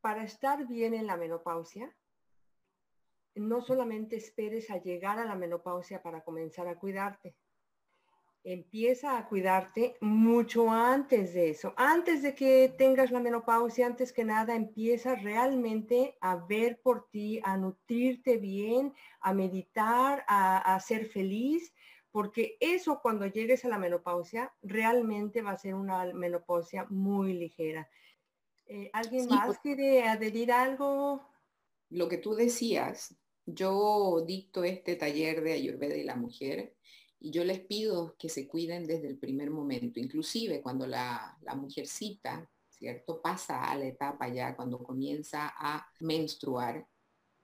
para 0.00 0.24
estar 0.24 0.66
bien 0.66 0.94
en 0.94 1.06
la 1.06 1.16
menopausia, 1.16 1.94
no 3.34 3.60
solamente 3.60 4.16
esperes 4.16 4.70
a 4.70 4.78
llegar 4.78 5.18
a 5.18 5.26
la 5.26 5.34
menopausia 5.34 6.02
para 6.02 6.24
comenzar 6.24 6.68
a 6.68 6.78
cuidarte, 6.78 7.36
empieza 8.46 9.18
a 9.18 9.28
cuidarte 9.28 9.96
mucho 10.00 10.70
antes 10.70 11.34
de 11.34 11.50
eso. 11.50 11.74
Antes 11.76 12.22
de 12.22 12.36
que 12.36 12.72
tengas 12.78 13.10
la 13.10 13.18
menopausia, 13.18 13.86
antes 13.86 14.12
que 14.12 14.24
nada, 14.24 14.54
empieza 14.54 15.16
realmente 15.16 16.16
a 16.20 16.36
ver 16.36 16.80
por 16.80 17.10
ti, 17.10 17.40
a 17.42 17.56
nutrirte 17.56 18.36
bien, 18.36 18.94
a 19.20 19.34
meditar, 19.34 20.24
a, 20.28 20.78
ser 20.78 21.06
feliz, 21.06 21.74
porque 22.12 22.56
eso 22.60 23.00
cuando 23.02 23.26
llegues 23.26 23.64
a 23.64 23.68
la 23.68 23.78
menopausia 23.78 24.54
realmente 24.62 25.42
va 25.42 25.50
a 25.50 25.58
ser 25.58 25.74
una 25.74 26.04
menopausia 26.14 26.86
muy 26.88 27.32
ligera. 27.32 27.90
Eh, 28.66 28.90
¿Alguien 28.92 29.26
más 29.26 29.46
pues 29.46 29.58
quiere 29.58 30.04
adherir 30.04 30.52
algo? 30.52 31.28
Lo 31.90 32.08
que 32.08 32.18
tú 32.18 32.36
decías, 32.36 33.16
yo 33.44 34.22
dicto 34.24 34.62
este 34.62 34.94
taller 34.94 35.42
de 35.42 35.54
Ayurveda 35.54 35.96
y 35.96 36.04
la 36.04 36.14
mujer 36.14 36.76
y 37.18 37.30
yo 37.30 37.44
les 37.44 37.60
pido 37.60 38.14
que 38.18 38.28
se 38.28 38.46
cuiden 38.46 38.86
desde 38.86 39.08
el 39.08 39.18
primer 39.18 39.50
momento, 39.50 40.00
inclusive 40.00 40.60
cuando 40.60 40.86
la, 40.86 41.36
la 41.42 41.54
mujercita, 41.54 42.48
¿cierto? 42.68 43.20
Pasa 43.22 43.64
a 43.64 43.76
la 43.76 43.86
etapa 43.86 44.28
ya, 44.28 44.54
cuando 44.54 44.82
comienza 44.82 45.52
a 45.56 45.86
menstruar. 46.00 46.86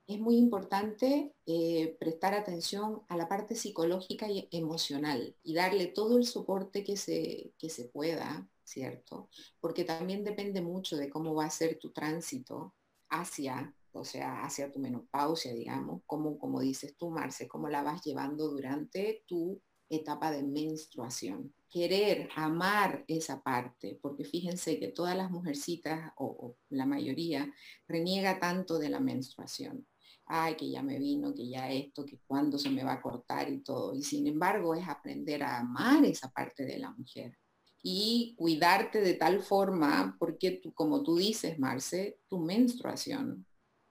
Es 0.07 0.19
muy 0.19 0.37
importante 0.37 1.35
eh, 1.47 1.97
prestar 1.99 2.35
atención 2.35 3.03
a 3.09 3.17
la 3.17 3.29
parte 3.29 3.55
psicológica 3.55 4.31
y 4.31 4.49
emocional 4.51 5.37
y 5.43 5.55
darle 5.55 5.87
todo 5.87 6.19
el 6.19 6.27
soporte 6.27 6.85
que 6.85 6.97
se, 6.97 7.55
que 7.59 7.71
se 7.71 7.85
pueda, 7.87 8.49
¿cierto? 8.65 9.31
Porque 9.61 9.85
también 9.85 10.25
depende 10.25 10.61
mucho 10.61 10.97
de 10.97 11.09
cómo 11.09 11.35
va 11.35 11.47
a 11.47 11.51
ser 11.51 11.79
tu 11.79 11.93
tránsito 11.93 12.75
hacia 13.09 13.75
o 13.93 14.05
sea, 14.05 14.43
hacia 14.43 14.71
tu 14.71 14.79
menopausia, 14.79 15.53
digamos, 15.53 16.03
como, 16.07 16.39
como 16.39 16.61
dices 16.61 16.97
tú, 16.97 17.11
Marce, 17.11 17.49
cómo 17.49 17.69
la 17.69 17.83
vas 17.83 18.03
llevando 18.03 18.49
durante 18.49 19.23
tu 19.27 19.61
etapa 19.89 20.31
de 20.31 20.43
menstruación. 20.43 21.55
Querer, 21.69 22.29
amar 22.37 23.05
esa 23.09 23.43
parte, 23.43 23.99
porque 24.01 24.25
fíjense 24.25 24.79
que 24.79 24.89
todas 24.89 25.17
las 25.17 25.31
mujercitas, 25.31 26.13
o, 26.17 26.57
la 26.71 26.87
mayoría, 26.87 27.53
reniega 27.87 28.41
tanto 28.41 28.79
de 28.79 28.89
la 28.89 29.01
menstruación. 29.01 29.87
ay, 30.27 30.57
que 30.57 30.71
ya 30.71 30.83
me 30.83 30.99
vino, 30.99 31.35
que 31.35 31.49
ya 31.49 31.71
esto, 31.71 32.07
que 32.07 32.19
cuándo 32.27 32.57
se 32.57 32.71
me 32.71 32.85
va 32.85 32.95
a 32.95 33.03
cortar 33.03 33.51
y 33.53 33.61
todo. 33.61 33.95
Y 33.95 34.03
sin 34.03 34.27
embargo 34.27 34.75
es 34.75 34.89
aprender 34.89 35.43
a 35.43 35.59
amar 35.59 36.05
esa 36.07 36.31
parte 36.31 36.65
de 36.65 36.79
la 36.79 36.91
mujer 36.93 37.37
y 37.83 38.35
cuidarte 38.39 39.01
de 39.01 39.15
tal 39.15 39.43
forma, 39.43 40.17
porque 40.19 40.53
tú, 40.53 40.73
como 40.73 41.03
tú 41.03 41.17
dices, 41.17 41.59
Marce, 41.59 42.21
tu 42.29 42.39
menstruación 42.39 43.45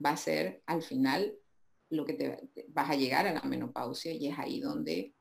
va 0.04 0.12
a 0.12 0.18
ser 0.18 0.62
al 0.66 0.82
final 0.82 1.38
lo 1.90 2.06
que 2.06 2.14
te, 2.14 2.50
vas 2.70 2.90
a 2.90 2.96
llegar 2.96 3.28
a 3.28 3.34
la 3.34 3.42
menopausia 3.42 4.12
y 4.14 4.28
es 4.28 4.40
ahí 4.40 4.60
donde, 4.60 5.14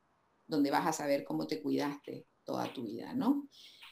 donde 0.47 0.71
vas 0.71 0.87
a 0.87 0.93
saber 0.93 1.25
cómo 1.25 1.47
te 1.47 1.61
cuidaste 1.61 2.27
toda 2.45 2.73
tu 2.73 2.85
vida, 2.85 3.13
¿no? 3.15 3.49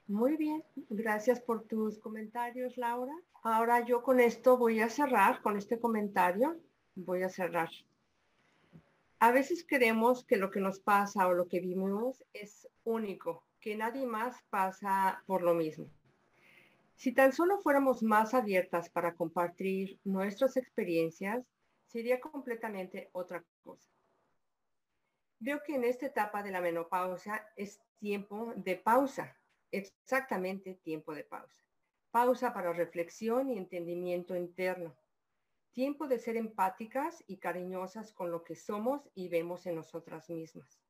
Muy 0.07 0.37
bien, 0.37 0.65
gracias 0.89 1.41
por 1.41 1.67
tus 1.67 1.99
comentarios, 1.99 2.77
Laura. 2.79 3.13
Ahora 3.43 3.85
yo 3.85 4.03
con 4.03 4.21
esto 4.21 4.57
voy 4.57 4.81
a 4.81 4.89
cerrar, 4.89 5.43
con 5.43 5.59
este 5.59 5.79
comentario, 5.79 6.57
voy 6.95 7.23
a 7.23 7.29
cerrar. 7.29 7.69
A 9.19 9.33
veces 9.33 9.67
creemos 9.69 10.25
que 10.25 10.37
lo 10.37 10.51
que 10.51 10.61
nos 10.61 10.81
pasa 10.81 11.27
o 11.27 11.35
lo 11.35 11.49
que 11.49 11.61
vivimos 11.61 12.25
es 12.33 12.69
único, 12.85 13.45
que 13.61 13.77
nadie 13.77 14.07
más 14.07 14.37
pasa 14.49 15.23
por 15.27 15.43
lo 15.43 15.55
mismo. 15.55 15.91
Si 16.99 17.13
tan 17.13 17.33
solo 17.33 17.61
fuéramos 17.61 18.03
más 18.03 18.35
abiertas 18.35 18.91
para 18.91 19.15
compartir 19.15 20.01
nuestras 20.03 20.57
experiencias, 20.57 21.47
sería 21.87 22.21
completamente 22.21 23.09
otra 23.13 23.45
cosa. 23.63 23.89
Veo 25.39 25.63
que 25.63 25.77
en 25.77 25.85
esta 25.85 26.07
etapa 26.07 26.43
de 26.43 26.51
la 26.51 26.61
menopausia 26.61 27.47
es 27.55 27.81
tiempo 28.01 28.53
de 28.57 28.75
pausa, 28.75 29.37
exactamente 29.71 30.75
tiempo 30.83 31.15
de 31.15 31.23
pausa. 31.23 31.63
Pausa 32.11 32.53
para 32.53 32.73
reflexión 32.73 33.49
y 33.49 33.59
entendimiento 33.59 34.35
interno. 34.35 34.97
Tiempo 35.71 36.09
de 36.09 36.19
ser 36.19 36.37
empáticas 36.37 37.23
y 37.29 37.37
cariñosas 37.37 38.13
con 38.13 38.33
lo 38.33 38.43
que 38.43 38.57
somos 38.57 39.09
y 39.15 39.29
vemos 39.29 39.67
en 39.67 39.77
nosotras 39.77 40.29
mismas. 40.31 40.81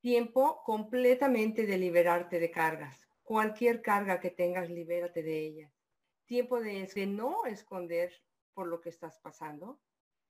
Tiempo 0.00 0.62
completamente 0.64 1.64
de 1.64 1.78
liberarte 1.78 2.38
de 2.38 2.50
cargas. 2.50 3.07
Cualquier 3.28 3.82
carga 3.82 4.20
que 4.20 4.30
tengas, 4.30 4.70
libérate 4.70 5.22
de 5.22 5.38
ella. 5.38 5.70
Tiempo 6.24 6.60
de, 6.60 6.88
no 7.06 7.44
esconder 7.44 8.10
por 8.54 8.66
lo 8.68 8.80
que 8.80 8.88
estás 8.88 9.18
pasando 9.18 9.78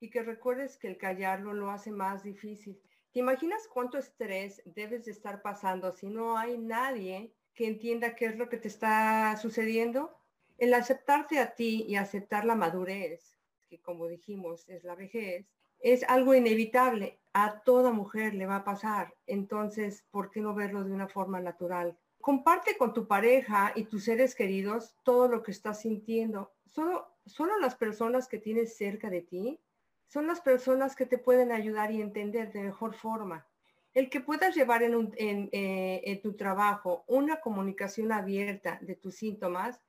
y 0.01 0.09
que 0.09 0.21
recuerdes 0.21 0.77
que 0.77 0.89
el 0.89 0.97
callarlo 0.97 1.53
lo 1.53 1.71
hace 1.71 1.91
más 1.91 2.23
difícil. 2.23 2.77
¿Te 3.13 3.21
imaginas 3.21 3.69
cuánto 3.69 3.97
estrés 3.97 4.61
debes 4.65 5.05
de 5.05 5.11
estar 5.11 5.41
pasando 5.41 5.93
si 5.93 6.09
no 6.09 6.37
hay 6.37 6.57
nadie 6.57 7.33
que 7.53 7.67
entienda 7.67 8.17
qué 8.17 8.25
es 8.25 8.35
lo 8.35 8.49
que 8.49 8.57
te 8.57 8.67
está 8.67 9.37
sucediendo? 9.37 10.13
El 10.57 10.73
aceptarte 10.73 11.39
a 11.39 11.55
ti 11.55 11.85
y 11.87 11.95
aceptar 11.95 12.43
la 12.43 12.55
madurez, 12.55 13.39
que 13.69 13.79
como 13.79 14.09
dijimos 14.09 14.67
es 14.67 14.83
la 14.83 14.95
vejez, 14.95 15.47
es 15.79 16.03
algo 16.03 16.35
inevitable. 16.35 17.21
A 17.31 17.61
toda 17.61 17.93
mujer 17.93 18.33
le 18.33 18.45
va 18.45 18.57
a 18.57 18.65
pasar. 18.65 19.15
Entonces, 19.25 20.05
¿por 20.11 20.29
qué 20.31 20.41
no 20.41 20.53
verlo 20.53 20.83
de 20.83 20.91
una 20.91 21.07
forma 21.07 21.39
natural? 21.39 21.97
Comparte 22.21 22.77
con 22.77 22.93
tu 22.93 23.07
pareja 23.07 23.71
y 23.75 23.85
tus 23.85 24.03
seres 24.03 24.35
queridos 24.35 24.95
todo 25.03 25.27
lo 25.27 25.41
que 25.41 25.51
estás 25.51 25.81
sintiendo. 25.81 26.51
Solo, 26.65 27.17
solo 27.25 27.57
las 27.59 27.75
personas 27.75 28.27
que 28.27 28.37
tienes 28.37 28.75
cerca 28.75 29.09
de 29.09 29.21
ti 29.21 29.59
son 30.05 30.27
las 30.27 30.41
personas 30.41 30.95
que 30.95 31.05
te 31.05 31.17
pueden 31.17 31.51
ayudar 31.51 31.91
y 31.91 32.01
entender 32.01 32.51
de 32.51 32.63
mejor 32.63 32.93
forma. 32.93 33.47
El 33.93 34.09
que 34.09 34.21
puedas 34.21 34.55
llevar 34.55 34.83
en, 34.83 34.93
eh, 35.17 36.01
en 36.03 36.21
tu 36.21 36.35
trabajo 36.35 37.03
una 37.07 37.39
comunicación 37.39 38.11
abierta 38.11 38.79
de 38.81 38.95
tus 38.95 39.15
síntomas 39.15 39.81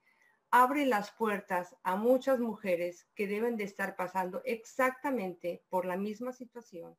abre 0.51 0.87
las 0.87 1.11
puertas 1.13 1.77
a 1.83 1.97
muchas 1.97 2.41
mujeres 2.41 3.07
que 3.15 3.27
deben 3.27 3.57
de 3.57 3.65
estar 3.65 3.97
pasando 3.97 4.43
exactamente 4.45 5.63
por 5.69 5.85
la 5.85 5.97
misma 5.97 6.33
situación 6.33 6.97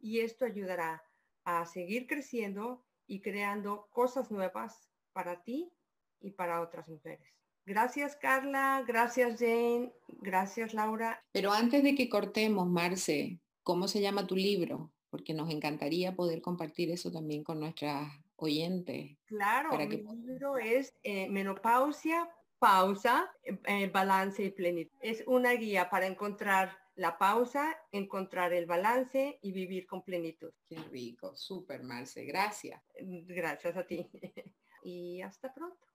y 0.00 0.20
esto 0.20 0.44
ayudará 0.44 1.04
a 1.44 1.66
seguir 1.66 2.06
creciendo 2.06 2.84
y 3.10 3.20
creando 3.20 3.88
cosas 3.90 4.30
nuevas 4.30 4.88
para 5.12 5.42
ti 5.42 5.72
y 6.20 6.30
para 6.30 6.60
otras 6.60 6.86
mujeres. 6.86 7.26
Gracias 7.66 8.16
Carla, 8.16 8.84
gracias 8.86 9.40
Jane, 9.40 9.92
gracias 10.20 10.72
Laura. 10.74 11.20
Pero 11.32 11.52
antes 11.52 11.82
de 11.82 11.96
que 11.96 12.08
cortemos, 12.08 12.68
Marce, 12.68 13.40
¿cómo 13.64 13.88
se 13.88 14.00
llama 14.00 14.28
tu 14.28 14.36
libro? 14.36 14.92
Porque 15.10 15.34
nos 15.34 15.50
encantaría 15.50 16.14
poder 16.14 16.40
compartir 16.40 16.90
eso 16.92 17.10
también 17.10 17.42
con 17.42 17.58
nuestras 17.58 18.08
oyentes. 18.36 19.18
Claro, 19.26 19.76
mi 19.76 19.88
libro 19.88 20.56
es 20.56 20.94
eh, 21.02 21.28
Menopausia 21.28 22.30
pausa, 22.60 23.32
eh, 23.42 23.88
balance 23.88 24.44
y 24.44 24.50
plenitud. 24.50 24.96
Es 25.00 25.24
una 25.26 25.52
guía 25.52 25.90
para 25.90 26.06
encontrar 26.06 26.76
la 27.00 27.16
pausa, 27.16 27.74
encontrar 27.92 28.52
el 28.52 28.66
balance 28.66 29.38
y 29.40 29.52
vivir 29.52 29.86
con 29.86 30.02
plenitud. 30.02 30.50
Qué 30.68 30.76
rico, 30.92 31.34
súper 31.34 31.82
Marce, 31.82 32.26
gracias. 32.26 32.82
Gracias 33.00 33.74
a 33.78 33.84
ti. 33.84 34.06
y 34.84 35.22
hasta 35.22 35.52
pronto. 35.54 35.86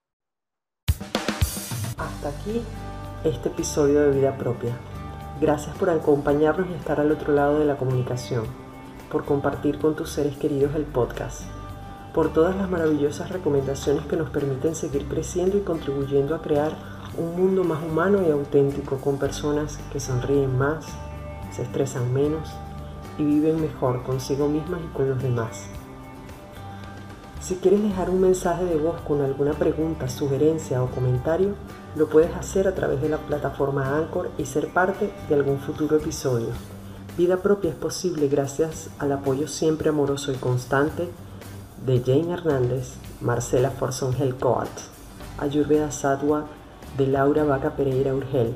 Hasta 2.00 2.30
aquí 2.30 2.63
este 3.24 3.50
episodio 3.50 4.02
de 4.02 4.18
Vida 4.18 4.36
Propia. 4.36 4.76
Gracias 5.39 5.78
por 5.78 5.91
acompañarnos 5.91 6.72
y 6.72 6.74
estar 6.74 7.00
al 7.00 7.12
otro 7.12 7.34
lado 7.34 7.60
de 7.60 7.65
la 7.65 7.78
comunicación, 7.78 8.48
por 9.12 9.26
compartir 9.26 9.78
con 9.78 9.96
tus 9.96 10.10
seres 10.10 10.36
queridos 10.38 10.74
el 10.74 10.86
podcast 10.86 11.44
por 12.15 12.32
todas 12.32 12.56
las 12.56 12.70
maravillosas 12.70 13.30
recomendaciones 13.30 14.06
que 14.06 14.15
nos 14.15 14.30
permiten 14.30 14.74
seguir 14.74 15.06
creciendo 15.10 15.58
y 15.58 15.63
contribuyendo 15.63 16.34
a 16.34 16.41
crear 16.41 16.95
un 17.17 17.36
mundo 17.36 17.63
más 17.63 17.84
humano 17.84 18.19
y 18.25 18.32
auténtico 18.32 18.97
con 18.97 19.17
personas 19.17 19.80
que 19.91 19.99
sonríen 19.99 20.58
más, 20.58 20.86
se 21.51 21.63
estresan 21.63 22.13
menos 22.13 22.49
y 23.17 23.23
viven 23.23 23.62
mejor 23.62 24.04
consigo 24.04 24.47
mismas 24.47 24.82
y 24.84 24.95
con 24.95 25.10
los 25.10 25.21
demás. 25.21 25.67
Si 27.41 27.56
quieres 27.58 27.84
dejar 27.84 28.10
un 28.10 28.21
mensaje 28.21 28.65
de 28.65 28.78
voz 28.78 28.99
con 29.01 29.21
alguna 29.21 29.54
pregunta, 29.54 30.10
sugerencia 30.10 30.82
o 30.82 30.88
comentario, 30.88 31.54
lo 31.95 32.10
puedes 32.10 32.36
hacer 32.36 32.67
a 32.67 32.73
través 32.73 33.01
de 33.01 33.10
la 33.10 33.19
plataforma 33.19 33.97
Anchor 33.97 34.32
y 34.38 34.45
ser 34.45 34.73
parte 34.73 35.13
de 35.30 35.36
algún 35.36 35.60
futuro 35.60 35.97
episodio. 35.97 36.47
Vida 37.17 37.38
propia 37.38 37.69
es 37.69 37.75
posible 37.75 38.28
gracias 38.28 38.89
al 38.99 39.12
apoyo 39.12 39.47
siempre 39.47 39.89
amoroso 39.89 40.32
y 40.32 40.36
constante 40.36 41.08
de 41.86 42.01
Jane 42.04 42.34
Hernández, 42.34 42.95
Marcela 43.21 43.69
Forson 43.69 44.13
Coat, 44.39 44.67
Ayurveda 45.38 45.91
Sadwa 45.91 46.45
de 46.98 47.08
Laura 47.08 47.44
Vaca 47.44 47.76
Pereira 47.76 48.14
Urgel, 48.14 48.56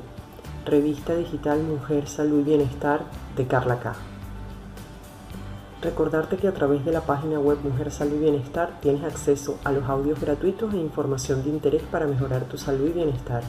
Revista 0.64 1.14
Digital 1.14 1.62
Mujer, 1.62 2.08
Salud 2.08 2.40
y 2.40 2.44
Bienestar 2.44 3.02
de 3.36 3.46
Carla 3.46 3.80
K. 3.80 3.94
Recordarte 5.82 6.36
que 6.36 6.48
a 6.48 6.54
través 6.54 6.84
de 6.84 6.92
la 6.92 7.02
página 7.02 7.38
web 7.38 7.58
Mujer 7.62 7.90
Salud 7.90 8.16
y 8.16 8.20
Bienestar 8.20 8.78
tienes 8.80 9.04
acceso 9.04 9.58
a 9.64 9.72
los 9.72 9.84
audios 9.84 10.20
gratuitos 10.20 10.72
e 10.74 10.78
información 10.78 11.42
de 11.42 11.50
interés 11.50 11.82
para 11.90 12.06
mejorar 12.06 12.44
tu 12.44 12.56
salud 12.56 12.88
y 12.88 12.92
bienestar, 12.92 13.42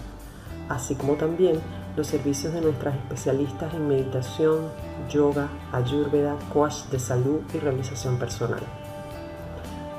así 0.69 0.95
como 0.95 1.13
también 1.15 1.59
los 1.95 2.07
servicios 2.07 2.53
de 2.53 2.61
nuestras 2.61 2.95
especialistas 2.95 3.73
en 3.73 3.87
meditación, 3.87 4.69
yoga, 5.09 5.49
ayurveda, 5.71 6.37
coach 6.53 6.85
de 6.91 6.99
salud 6.99 7.41
y 7.53 7.59
realización 7.59 8.17
personal 8.17 8.61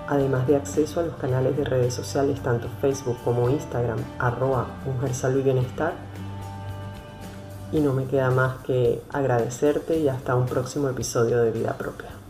además 0.08 0.46
de 0.46 0.56
acceso 0.56 1.00
a 1.00 1.02
los 1.04 1.16
canales 1.16 1.56
de 1.56 1.64
redes 1.64 1.94
sociales 1.94 2.40
tanto 2.40 2.68
Facebook 2.80 3.18
como 3.24 3.50
Instagram, 3.50 3.98
arroba 4.18 4.66
Mujer 4.84 5.14
Salud 5.14 5.40
y 5.40 5.42
Bienestar. 5.42 5.94
Y 7.72 7.80
no 7.80 7.92
me 7.92 8.04
queda 8.04 8.30
más 8.30 8.56
que 8.64 9.02
agradecerte 9.12 9.98
y 9.98 10.08
hasta 10.08 10.34
un 10.34 10.46
próximo 10.46 10.88
episodio 10.88 11.42
de 11.42 11.50
Vida 11.50 11.72
Propia. 11.78 12.21